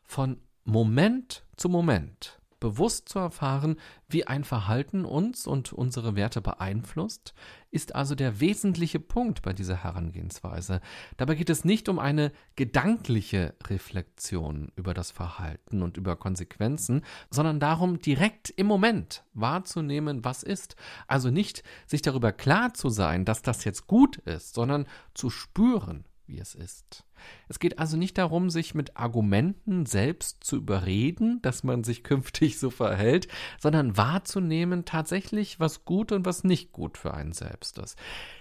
Von 0.06 0.38
Moment 0.64 1.44
zu 1.58 1.68
Moment 1.68 2.39
bewusst 2.60 3.10
zu 3.10 3.20
erfahren, 3.20 3.78
wie 4.08 4.28
ein 4.28 4.44
Verhalten 4.44 5.06
uns 5.06 5.48
und 5.48 5.72
unsere 5.74 6.16
Werte 6.16 6.42
beeinflusst, 6.42 7.34
ist 7.72 7.96
also 7.96 8.16
der 8.16 8.40
wesentliche 8.40 9.00
Punkt 9.00 9.42
bei 9.42 9.54
dieser 9.54 9.84
Herangehensweise. 9.84 10.82
Dabei 11.18 11.36
geht 11.36 11.50
es 11.50 11.66
nicht 11.66 11.88
um 11.88 12.00
eine 12.00 12.32
gedankliche 12.56 13.56
Reflexion 13.68 14.72
über 14.76 14.94
das 14.94 15.12
Verhalten 15.12 15.84
und 15.84 15.98
über 15.98 16.16
Konsequenzen, 16.16 17.04
sondern 17.30 17.60
darum, 17.60 18.00
direkt 18.00 18.50
im 18.50 18.68
Moment 18.68 19.24
wahrzunehmen, 19.34 20.26
was 20.26 20.44
ist. 20.44 20.76
Also 21.08 21.30
nicht 21.30 21.64
sich 21.86 22.02
darüber 22.02 22.32
klar 22.32 22.74
zu 22.74 22.90
sein, 22.90 23.26
dass 23.26 23.42
das 23.42 23.64
jetzt 23.64 23.88
gut 23.88 24.18
ist, 24.18 24.54
sondern 24.56 24.88
zu 25.14 25.30
spüren, 25.30 26.06
wie 26.30 26.40
es 26.40 26.56
ist. 26.56 27.04
Es 27.48 27.60
geht 27.60 27.80
also 27.80 27.98
nicht 27.98 28.18
darum, 28.18 28.50
sich 28.50 28.76
mit 28.76 28.96
Argumenten 28.96 29.86
selbst 29.86 30.44
zu 30.44 30.58
überreden, 30.58 31.42
dass 31.42 31.64
man 31.64 31.84
sich 31.84 32.04
künftig 32.04 32.60
so 32.60 32.70
verhält, 32.70 33.28
sondern 33.60 33.98
wahrzunehmen 33.98 34.86
tatsächlich, 34.86 35.60
was 35.60 35.84
gut 35.84 36.12
und 36.12 36.26
was 36.26 36.44
nicht 36.44 36.72
gut 36.72 36.98
für 36.98 37.14
einen 37.14 37.34
selbst 37.34 37.78
ist. 37.78 37.98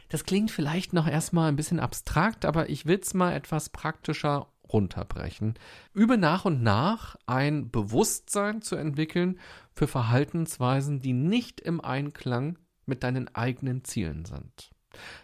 Das 0.08 0.24
klingt 0.24 0.50
vielleicht 0.50 0.92
noch 0.92 1.08
erstmal 1.08 1.48
ein 1.48 1.56
bisschen 1.56 1.80
abstrakt, 1.80 2.44
aber 2.44 2.70
ich 2.70 2.86
will 2.86 3.00
es 3.02 3.14
mal 3.14 3.32
etwas 3.32 3.70
praktischer 3.70 4.48
runterbrechen. 4.72 5.54
Übe 5.94 6.18
nach 6.18 6.44
und 6.44 6.62
nach 6.62 7.16
ein 7.26 7.70
Bewusstsein 7.70 8.62
zu 8.62 8.76
entwickeln 8.76 9.38
für 9.72 9.86
Verhaltensweisen, 9.86 11.00
die 11.00 11.12
nicht 11.12 11.60
im 11.60 11.80
Einklang 11.80 12.58
mit 12.86 13.02
deinen 13.02 13.34
eigenen 13.34 13.84
Zielen 13.84 14.24
sind. 14.24 14.70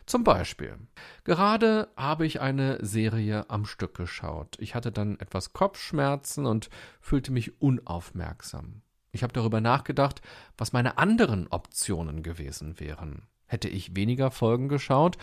Zum 0.07 0.25
Beispiel, 0.25 0.79
gerade 1.25 1.89
habe 1.97 2.27
ich 2.27 2.41
eine 2.41 2.85
Serie 2.85 3.49
am 3.49 3.65
Stück 3.65 3.95
geschaut. 3.95 4.57
Ich 4.59 4.75
hatte 4.75 4.93
dann 4.93 5.19
etwas 5.21 5.53
Kopfschmerzen 5.53 6.47
und 6.47 6.69
fühlte 7.01 7.33
mich 7.33 7.61
unaufmerksam. 7.61 8.83
Ich 9.13 9.23
habe 9.23 9.33
darüber 9.33 9.61
nachgedacht, 9.61 10.21
was 10.59 10.73
meine 10.73 10.99
anderen 10.99 11.47
Optionen 11.49 12.23
gewesen 12.23 12.81
wären. 12.81 13.23
Hätte 13.47 13.69
ich 13.69 13.97
weniger 13.97 14.31
Folgen 14.31 14.69
geschaut, 14.69 15.17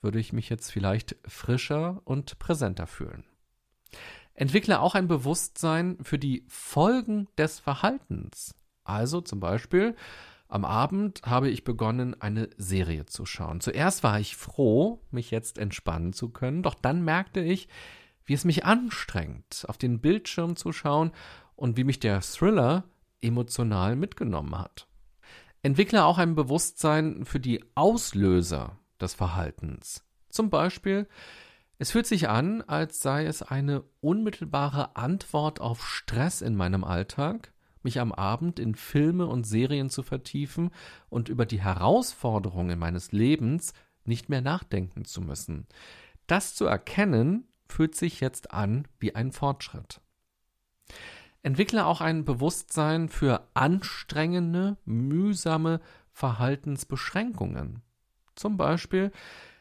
würde 0.00 0.18
ich 0.18 0.32
mich 0.32 0.48
jetzt 0.48 0.70
vielleicht 0.70 1.16
frischer 1.26 2.00
und 2.04 2.38
präsenter 2.38 2.86
fühlen. 2.86 3.24
Entwickle 4.34 4.80
auch 4.80 4.94
ein 4.94 5.08
Bewusstsein 5.08 5.98
für 6.02 6.18
die 6.18 6.44
Folgen 6.48 7.28
des 7.38 7.60
Verhaltens. 7.60 8.54
Also 8.82 9.20
zum 9.20 9.40
Beispiel, 9.40 9.94
am 10.54 10.64
Abend 10.64 11.20
habe 11.24 11.50
ich 11.50 11.64
begonnen, 11.64 12.20
eine 12.20 12.48
Serie 12.56 13.06
zu 13.06 13.26
schauen. 13.26 13.60
Zuerst 13.60 14.04
war 14.04 14.20
ich 14.20 14.36
froh, 14.36 15.00
mich 15.10 15.32
jetzt 15.32 15.58
entspannen 15.58 16.12
zu 16.12 16.28
können, 16.28 16.62
doch 16.62 16.74
dann 16.74 17.02
merkte 17.02 17.40
ich, 17.40 17.68
wie 18.24 18.34
es 18.34 18.44
mich 18.44 18.64
anstrengt, 18.64 19.64
auf 19.66 19.78
den 19.78 20.00
Bildschirm 20.00 20.54
zu 20.54 20.72
schauen 20.72 21.10
und 21.56 21.76
wie 21.76 21.82
mich 21.82 21.98
der 21.98 22.20
Thriller 22.20 22.84
emotional 23.20 23.96
mitgenommen 23.96 24.56
hat. 24.56 24.86
Entwickle 25.62 26.04
auch 26.04 26.18
ein 26.18 26.36
Bewusstsein 26.36 27.24
für 27.24 27.40
die 27.40 27.64
Auslöser 27.74 28.78
des 29.00 29.14
Verhaltens. 29.14 30.04
Zum 30.28 30.50
Beispiel, 30.50 31.08
Es 31.78 31.90
fühlt 31.90 32.06
sich 32.06 32.28
an, 32.28 32.62
als 32.62 33.00
sei 33.00 33.26
es 33.26 33.42
eine 33.42 33.82
unmittelbare 34.00 34.94
Antwort 34.94 35.60
auf 35.60 35.84
Stress 35.84 36.42
in 36.42 36.54
meinem 36.54 36.84
Alltag, 36.84 37.53
mich 37.84 38.00
am 38.00 38.12
Abend 38.12 38.58
in 38.58 38.74
Filme 38.74 39.26
und 39.26 39.46
Serien 39.46 39.90
zu 39.90 40.02
vertiefen 40.02 40.70
und 41.08 41.28
über 41.28 41.46
die 41.46 41.62
Herausforderungen 41.62 42.78
meines 42.78 43.12
Lebens 43.12 43.72
nicht 44.04 44.28
mehr 44.28 44.40
nachdenken 44.40 45.04
zu 45.04 45.20
müssen. 45.20 45.66
Das 46.26 46.54
zu 46.54 46.66
erkennen, 46.66 47.46
fühlt 47.68 47.94
sich 47.94 48.20
jetzt 48.20 48.52
an 48.52 48.86
wie 48.98 49.14
ein 49.14 49.32
Fortschritt. 49.32 50.00
Entwickle 51.42 51.84
auch 51.84 52.00
ein 52.00 52.24
Bewusstsein 52.24 53.08
für 53.08 53.46
anstrengende, 53.52 54.78
mühsame 54.84 55.80
Verhaltensbeschränkungen. 56.12 57.82
Zum 58.34 58.56
Beispiel, 58.56 59.12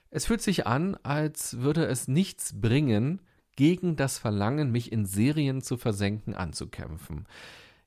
es 0.09 0.25
fühlt 0.25 0.41
sich 0.41 0.65
an, 0.67 0.95
als 1.03 1.59
würde 1.59 1.85
es 1.85 2.07
nichts 2.07 2.61
bringen, 2.61 3.21
gegen 3.55 3.95
das 3.95 4.17
Verlangen, 4.17 4.71
mich 4.71 4.91
in 4.91 5.05
Serien 5.05 5.61
zu 5.61 5.77
versenken, 5.77 6.33
anzukämpfen. 6.33 7.27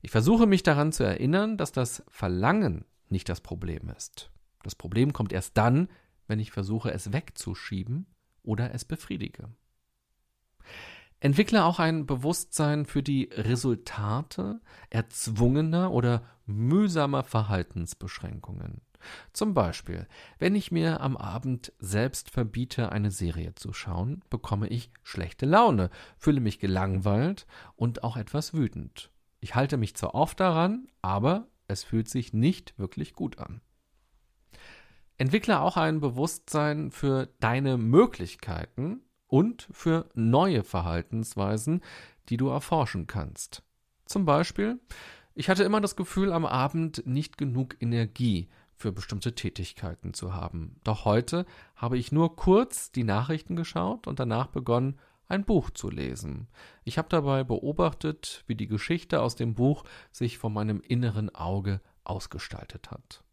Ich 0.07 0.11
versuche 0.11 0.47
mich 0.47 0.63
daran 0.63 0.93
zu 0.93 1.03
erinnern, 1.03 1.57
dass 1.57 1.73
das 1.73 2.01
Verlangen 2.07 2.85
nicht 3.09 3.27
das 3.27 3.41
Problem 3.41 3.89
ist. 3.89 4.31
Das 4.63 4.73
Problem 4.73 5.11
kommt 5.11 5.33
erst 5.33 5.57
dann, 5.57 5.89
wenn 6.27 6.39
ich 6.39 6.51
versuche, 6.51 6.93
es 6.93 7.11
wegzuschieben 7.11 8.05
oder 8.41 8.73
es 8.73 8.85
befriedige. 8.85 9.49
Entwickle 11.19 11.65
auch 11.65 11.79
ein 11.79 12.05
Bewusstsein 12.05 12.85
für 12.85 13.03
die 13.03 13.29
Resultate 13.33 14.61
erzwungener 14.89 15.91
oder 15.91 16.23
mühsamer 16.45 17.23
Verhaltensbeschränkungen. 17.23 18.79
Zum 19.33 19.53
Beispiel, 19.53 20.07
wenn 20.39 20.55
ich 20.55 20.71
mir 20.71 21.01
am 21.01 21.17
Abend 21.17 21.73
selbst 21.79 22.29
verbiete, 22.29 22.93
eine 22.93 23.11
Serie 23.11 23.55
zu 23.55 23.73
schauen, 23.73 24.23
bekomme 24.29 24.69
ich 24.69 24.89
schlechte 25.03 25.45
Laune, 25.45 25.89
fühle 26.17 26.39
mich 26.39 26.59
gelangweilt 26.59 27.45
und 27.75 28.05
auch 28.05 28.15
etwas 28.15 28.53
wütend. 28.53 29.11
Ich 29.47 29.55
halte 29.55 29.77
mich 29.77 29.95
zwar 29.95 30.13
oft 30.13 30.41
daran, 30.41 30.89
aber 31.01 31.47
es 31.69 31.85
fühlt 31.85 32.09
sich 32.09 32.33
nicht 32.33 32.77
wirklich 32.77 33.13
gut 33.13 33.37
an. 33.37 33.61
Entwickle 35.17 35.61
auch 35.61 35.77
ein 35.77 36.01
Bewusstsein 36.01 36.91
für 36.91 37.29
deine 37.39 37.77
Möglichkeiten 37.77 39.03
und 39.25 39.69
für 39.71 40.09
neue 40.15 40.65
Verhaltensweisen, 40.65 41.79
die 42.27 42.35
du 42.35 42.49
erforschen 42.49 43.07
kannst. 43.07 43.63
Zum 44.05 44.25
Beispiel, 44.25 44.81
ich 45.33 45.47
hatte 45.47 45.63
immer 45.63 45.79
das 45.79 45.95
Gefühl, 45.95 46.33
am 46.33 46.45
Abend 46.45 47.07
nicht 47.07 47.37
genug 47.37 47.77
Energie 47.79 48.49
für 48.75 48.91
bestimmte 48.91 49.33
Tätigkeiten 49.33 50.13
zu 50.13 50.33
haben. 50.33 50.81
Doch 50.83 51.05
heute 51.05 51.45
habe 51.73 51.97
ich 51.97 52.11
nur 52.11 52.35
kurz 52.35 52.91
die 52.91 53.05
Nachrichten 53.05 53.55
geschaut 53.55 54.07
und 54.07 54.19
danach 54.19 54.47
begonnen, 54.47 54.99
ein 55.27 55.45
Buch 55.45 55.69
zu 55.69 55.89
lesen. 55.89 56.47
Ich 56.83 56.97
habe 56.97 57.09
dabei 57.09 57.43
beobachtet, 57.43 58.43
wie 58.47 58.55
die 58.55 58.67
Geschichte 58.67 59.21
aus 59.21 59.35
dem 59.35 59.55
Buch 59.55 59.83
sich 60.11 60.37
vor 60.37 60.49
meinem 60.49 60.81
inneren 60.81 61.33
Auge 61.33 61.81
ausgestaltet 62.03 62.91
hat. 62.91 63.23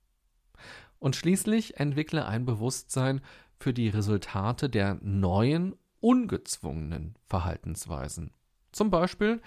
Und 0.98 1.16
schließlich 1.16 1.78
entwickle 1.78 2.26
ein 2.26 2.44
Bewusstsein 2.44 3.20
für 3.58 3.72
die 3.72 3.88
Resultate 3.88 4.68
der 4.68 4.98
neuen 5.02 5.76
ungezwungenen 6.00 7.14
Verhaltensweisen. 7.26 8.32
Zum 8.72 8.90
Beispiel, 8.90 9.40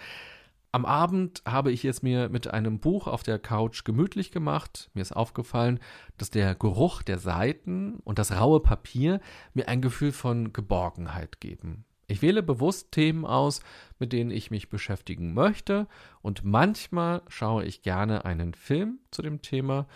am 0.72 0.86
Abend 0.86 1.42
habe 1.46 1.72
ich 1.72 1.86
es 1.86 2.02
mir 2.02 2.30
mit 2.30 2.48
einem 2.48 2.80
Buch 2.80 3.08
auf 3.08 3.24
der 3.24 3.40
Couch 3.40 3.84
gemütlich 3.84 4.32
gemacht. 4.32 4.90
Mir 4.94 5.02
ist 5.02 5.16
aufgefallen, 5.16 5.80
dass 6.18 6.30
der 6.30 6.56
Geruch 6.56 7.02
der 7.04 7.20
Seiten 7.20 7.96
und 8.04 8.20
das 8.20 8.32
raue 8.32 8.60
Papier 8.60 9.22
mir 9.54 9.68
ein 9.68 9.82
Gefühl 9.82 10.12
von 10.12 10.54
Geborgenheit 10.54 11.40
geben. 11.40 11.86
Ich 12.08 12.22
wähle 12.22 12.42
bewusst 12.42 12.94
Themen 12.94 13.26
aus, 13.26 13.62
mit 14.00 14.14
denen 14.14 14.32
ich 14.32 14.50
mich 14.50 14.70
beschäftigen 14.70 15.34
möchte, 15.34 15.88
und 16.22 16.46
manchmal 16.46 17.22
schaue 17.28 17.66
ich 17.66 17.82
gerne 17.82 18.24
einen 18.24 18.54
Film 18.54 19.00
zu 19.12 19.22
dem 19.22 19.42
Thema. 19.42 19.88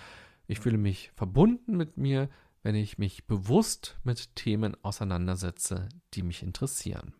Ich 0.46 0.60
fühle 0.60 0.78
mich 0.78 1.12
verbunden 1.16 1.78
mit 1.78 1.98
mir, 1.98 2.30
wenn 2.64 2.76
ich 2.76 2.98
mich 2.98 3.26
bewusst 3.28 3.98
mit 4.04 4.36
Themen 4.36 4.76
auseinandersetze, 4.84 5.88
die 6.14 6.24
mich 6.24 6.44
interessieren. 6.44 7.14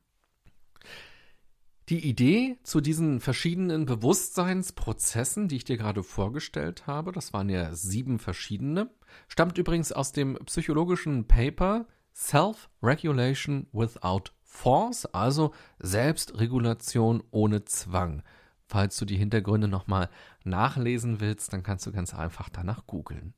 Die 1.88 2.08
Idee 2.08 2.58
zu 2.64 2.80
diesen 2.80 3.22
verschiedenen 3.22 3.86
Bewusstseinsprozessen, 3.86 5.48
die 5.48 5.58
ich 5.58 5.64
dir 5.64 5.78
gerade 5.78 6.04
vorgestellt 6.04 6.86
habe, 6.86 7.12
das 7.12 7.34
waren 7.34 7.50
ja 7.50 7.74
sieben 7.74 8.20
verschiedene, 8.20 8.92
stammt 9.28 9.58
übrigens 9.58 9.92
aus 9.92 10.12
dem 10.12 10.36
psychologischen 10.46 11.28
Paper 11.28 11.88
Self-Regulation 12.14 13.68
Without 13.72 14.32
Force, 14.52 15.06
also 15.08 15.54
Selbstregulation 15.80 17.24
ohne 17.32 17.64
Zwang. 17.66 18.22
Falls 18.68 18.98
du 18.98 19.06
die 19.06 19.18
Hintergründe 19.18 19.68
nochmal 19.68 20.10
nachlesen 20.44 21.20
willst, 21.20 21.52
dann 21.54 21.64
kannst 21.64 21.88
du 21.88 21.92
ganz 21.92 22.14
einfach 22.14 22.50
danach 22.50 22.86
googeln. 22.86 23.34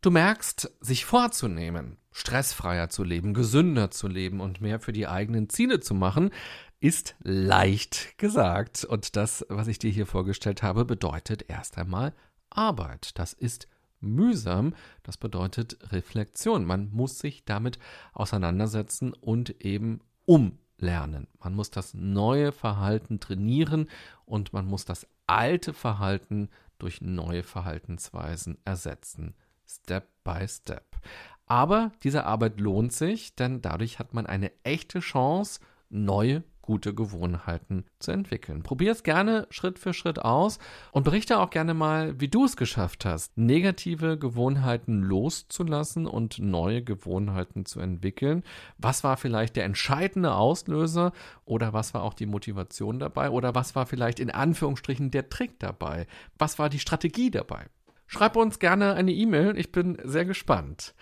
Du 0.00 0.10
merkst, 0.10 0.72
sich 0.80 1.04
vorzunehmen, 1.04 1.98
stressfreier 2.12 2.88
zu 2.88 3.02
leben, 3.02 3.34
gesünder 3.34 3.90
zu 3.90 4.08
leben 4.08 4.40
und 4.40 4.60
mehr 4.60 4.80
für 4.80 4.92
die 4.92 5.08
eigenen 5.08 5.50
Ziele 5.50 5.80
zu 5.80 5.94
machen, 5.94 6.30
ist 6.78 7.16
leicht 7.22 8.16
gesagt. 8.16 8.84
Und 8.84 9.16
das, 9.16 9.44
was 9.48 9.66
ich 9.66 9.78
dir 9.78 9.90
hier 9.90 10.06
vorgestellt 10.06 10.62
habe, 10.62 10.86
bedeutet 10.86 11.44
erst 11.48 11.76
einmal 11.76 12.14
Arbeit. 12.48 13.18
Das 13.18 13.34
ist 13.34 13.68
mühsam. 14.00 14.74
Das 15.02 15.16
bedeutet 15.16 15.92
Reflexion. 15.92 16.64
Man 16.64 16.90
muss 16.92 17.18
sich 17.18 17.44
damit 17.44 17.78
auseinandersetzen 18.14 19.12
und 19.12 19.60
eben 19.60 20.00
umlernen. 20.30 21.26
Man 21.40 21.54
muss 21.54 21.70
das 21.70 21.92
neue 21.92 22.52
Verhalten 22.52 23.18
trainieren 23.18 23.88
und 24.26 24.52
man 24.52 24.64
muss 24.64 24.84
das 24.84 25.08
alte 25.26 25.72
Verhalten 25.72 26.50
durch 26.78 27.00
neue 27.00 27.42
Verhaltensweisen 27.42 28.56
ersetzen. 28.64 29.34
Step 29.66 30.06
by 30.22 30.46
Step. 30.46 30.84
Aber 31.46 31.90
diese 32.04 32.26
Arbeit 32.26 32.60
lohnt 32.60 32.92
sich, 32.92 33.34
denn 33.34 33.60
dadurch 33.60 33.98
hat 33.98 34.14
man 34.14 34.26
eine 34.26 34.52
echte 34.62 35.00
Chance, 35.00 35.58
neue 35.88 36.44
gute 36.62 36.94
Gewohnheiten 36.94 37.84
zu 37.98 38.12
entwickeln. 38.12 38.62
Probier 38.62 38.92
es 38.92 39.02
gerne 39.02 39.46
Schritt 39.50 39.78
für 39.78 39.94
Schritt 39.94 40.20
aus 40.20 40.58
und 40.92 41.04
berichte 41.04 41.38
auch 41.38 41.50
gerne 41.50 41.74
mal, 41.74 42.20
wie 42.20 42.28
du 42.28 42.44
es 42.44 42.56
geschafft 42.56 43.04
hast, 43.04 43.36
negative 43.36 44.18
Gewohnheiten 44.18 45.02
loszulassen 45.02 46.06
und 46.06 46.38
neue 46.38 46.82
Gewohnheiten 46.82 47.64
zu 47.66 47.80
entwickeln. 47.80 48.42
Was 48.78 49.04
war 49.04 49.16
vielleicht 49.16 49.56
der 49.56 49.64
entscheidende 49.64 50.34
Auslöser 50.34 51.12
oder 51.44 51.72
was 51.72 51.94
war 51.94 52.02
auch 52.02 52.14
die 52.14 52.26
Motivation 52.26 52.98
dabei 52.98 53.30
oder 53.30 53.54
was 53.54 53.74
war 53.74 53.86
vielleicht 53.86 54.20
in 54.20 54.30
Anführungsstrichen 54.30 55.10
der 55.10 55.28
Trick 55.28 55.58
dabei? 55.58 56.06
Was 56.38 56.58
war 56.58 56.68
die 56.68 56.78
Strategie 56.78 57.30
dabei? 57.30 57.66
Schreib 58.12 58.34
uns 58.34 58.58
gerne 58.58 58.94
eine 58.94 59.12
E-Mail, 59.12 59.56
ich 59.56 59.70
bin 59.70 59.96
sehr 60.02 60.24
gespannt. 60.24 60.96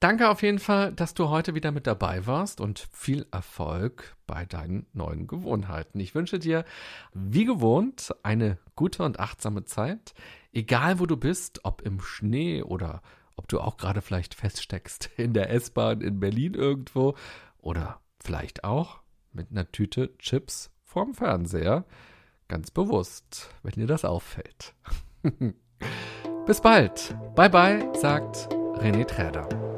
Danke 0.00 0.28
auf 0.28 0.42
jeden 0.42 0.58
Fall, 0.58 0.92
dass 0.92 1.14
du 1.14 1.28
heute 1.28 1.54
wieder 1.54 1.70
mit 1.70 1.86
dabei 1.86 2.26
warst 2.26 2.60
und 2.60 2.86
viel 2.92 3.26
Erfolg 3.30 4.16
bei 4.26 4.44
deinen 4.44 4.86
neuen 4.92 5.26
Gewohnheiten. 5.26 5.98
Ich 6.00 6.14
wünsche 6.14 6.38
dir, 6.38 6.64
wie 7.12 7.44
gewohnt, 7.44 8.14
eine 8.22 8.58
gute 8.76 9.02
und 9.02 9.20
achtsame 9.20 9.64
Zeit, 9.64 10.14
egal 10.52 10.98
wo 10.98 11.06
du 11.06 11.16
bist, 11.16 11.60
ob 11.64 11.82
im 11.82 12.00
Schnee 12.00 12.62
oder 12.62 13.02
ob 13.36 13.48
du 13.48 13.60
auch 13.60 13.76
gerade 13.76 14.02
vielleicht 14.02 14.34
feststeckst 14.34 15.10
in 15.16 15.32
der 15.32 15.50
S-Bahn 15.50 16.00
in 16.00 16.20
Berlin 16.20 16.54
irgendwo 16.54 17.14
oder 17.58 18.00
vielleicht 18.20 18.64
auch 18.64 19.00
mit 19.32 19.50
einer 19.50 19.70
Tüte 19.70 20.16
Chips 20.18 20.70
vorm 20.82 21.14
Fernseher. 21.14 21.84
Ganz 22.48 22.70
bewusst, 22.70 23.50
wenn 23.62 23.72
dir 23.72 23.86
das 23.86 24.04
auffällt. 24.04 24.74
Bis 26.46 26.60
bald. 26.60 27.16
Bye 27.34 27.50
bye, 27.50 27.92
sagt 27.94 28.48
René 28.52 29.06
Träder. 29.06 29.73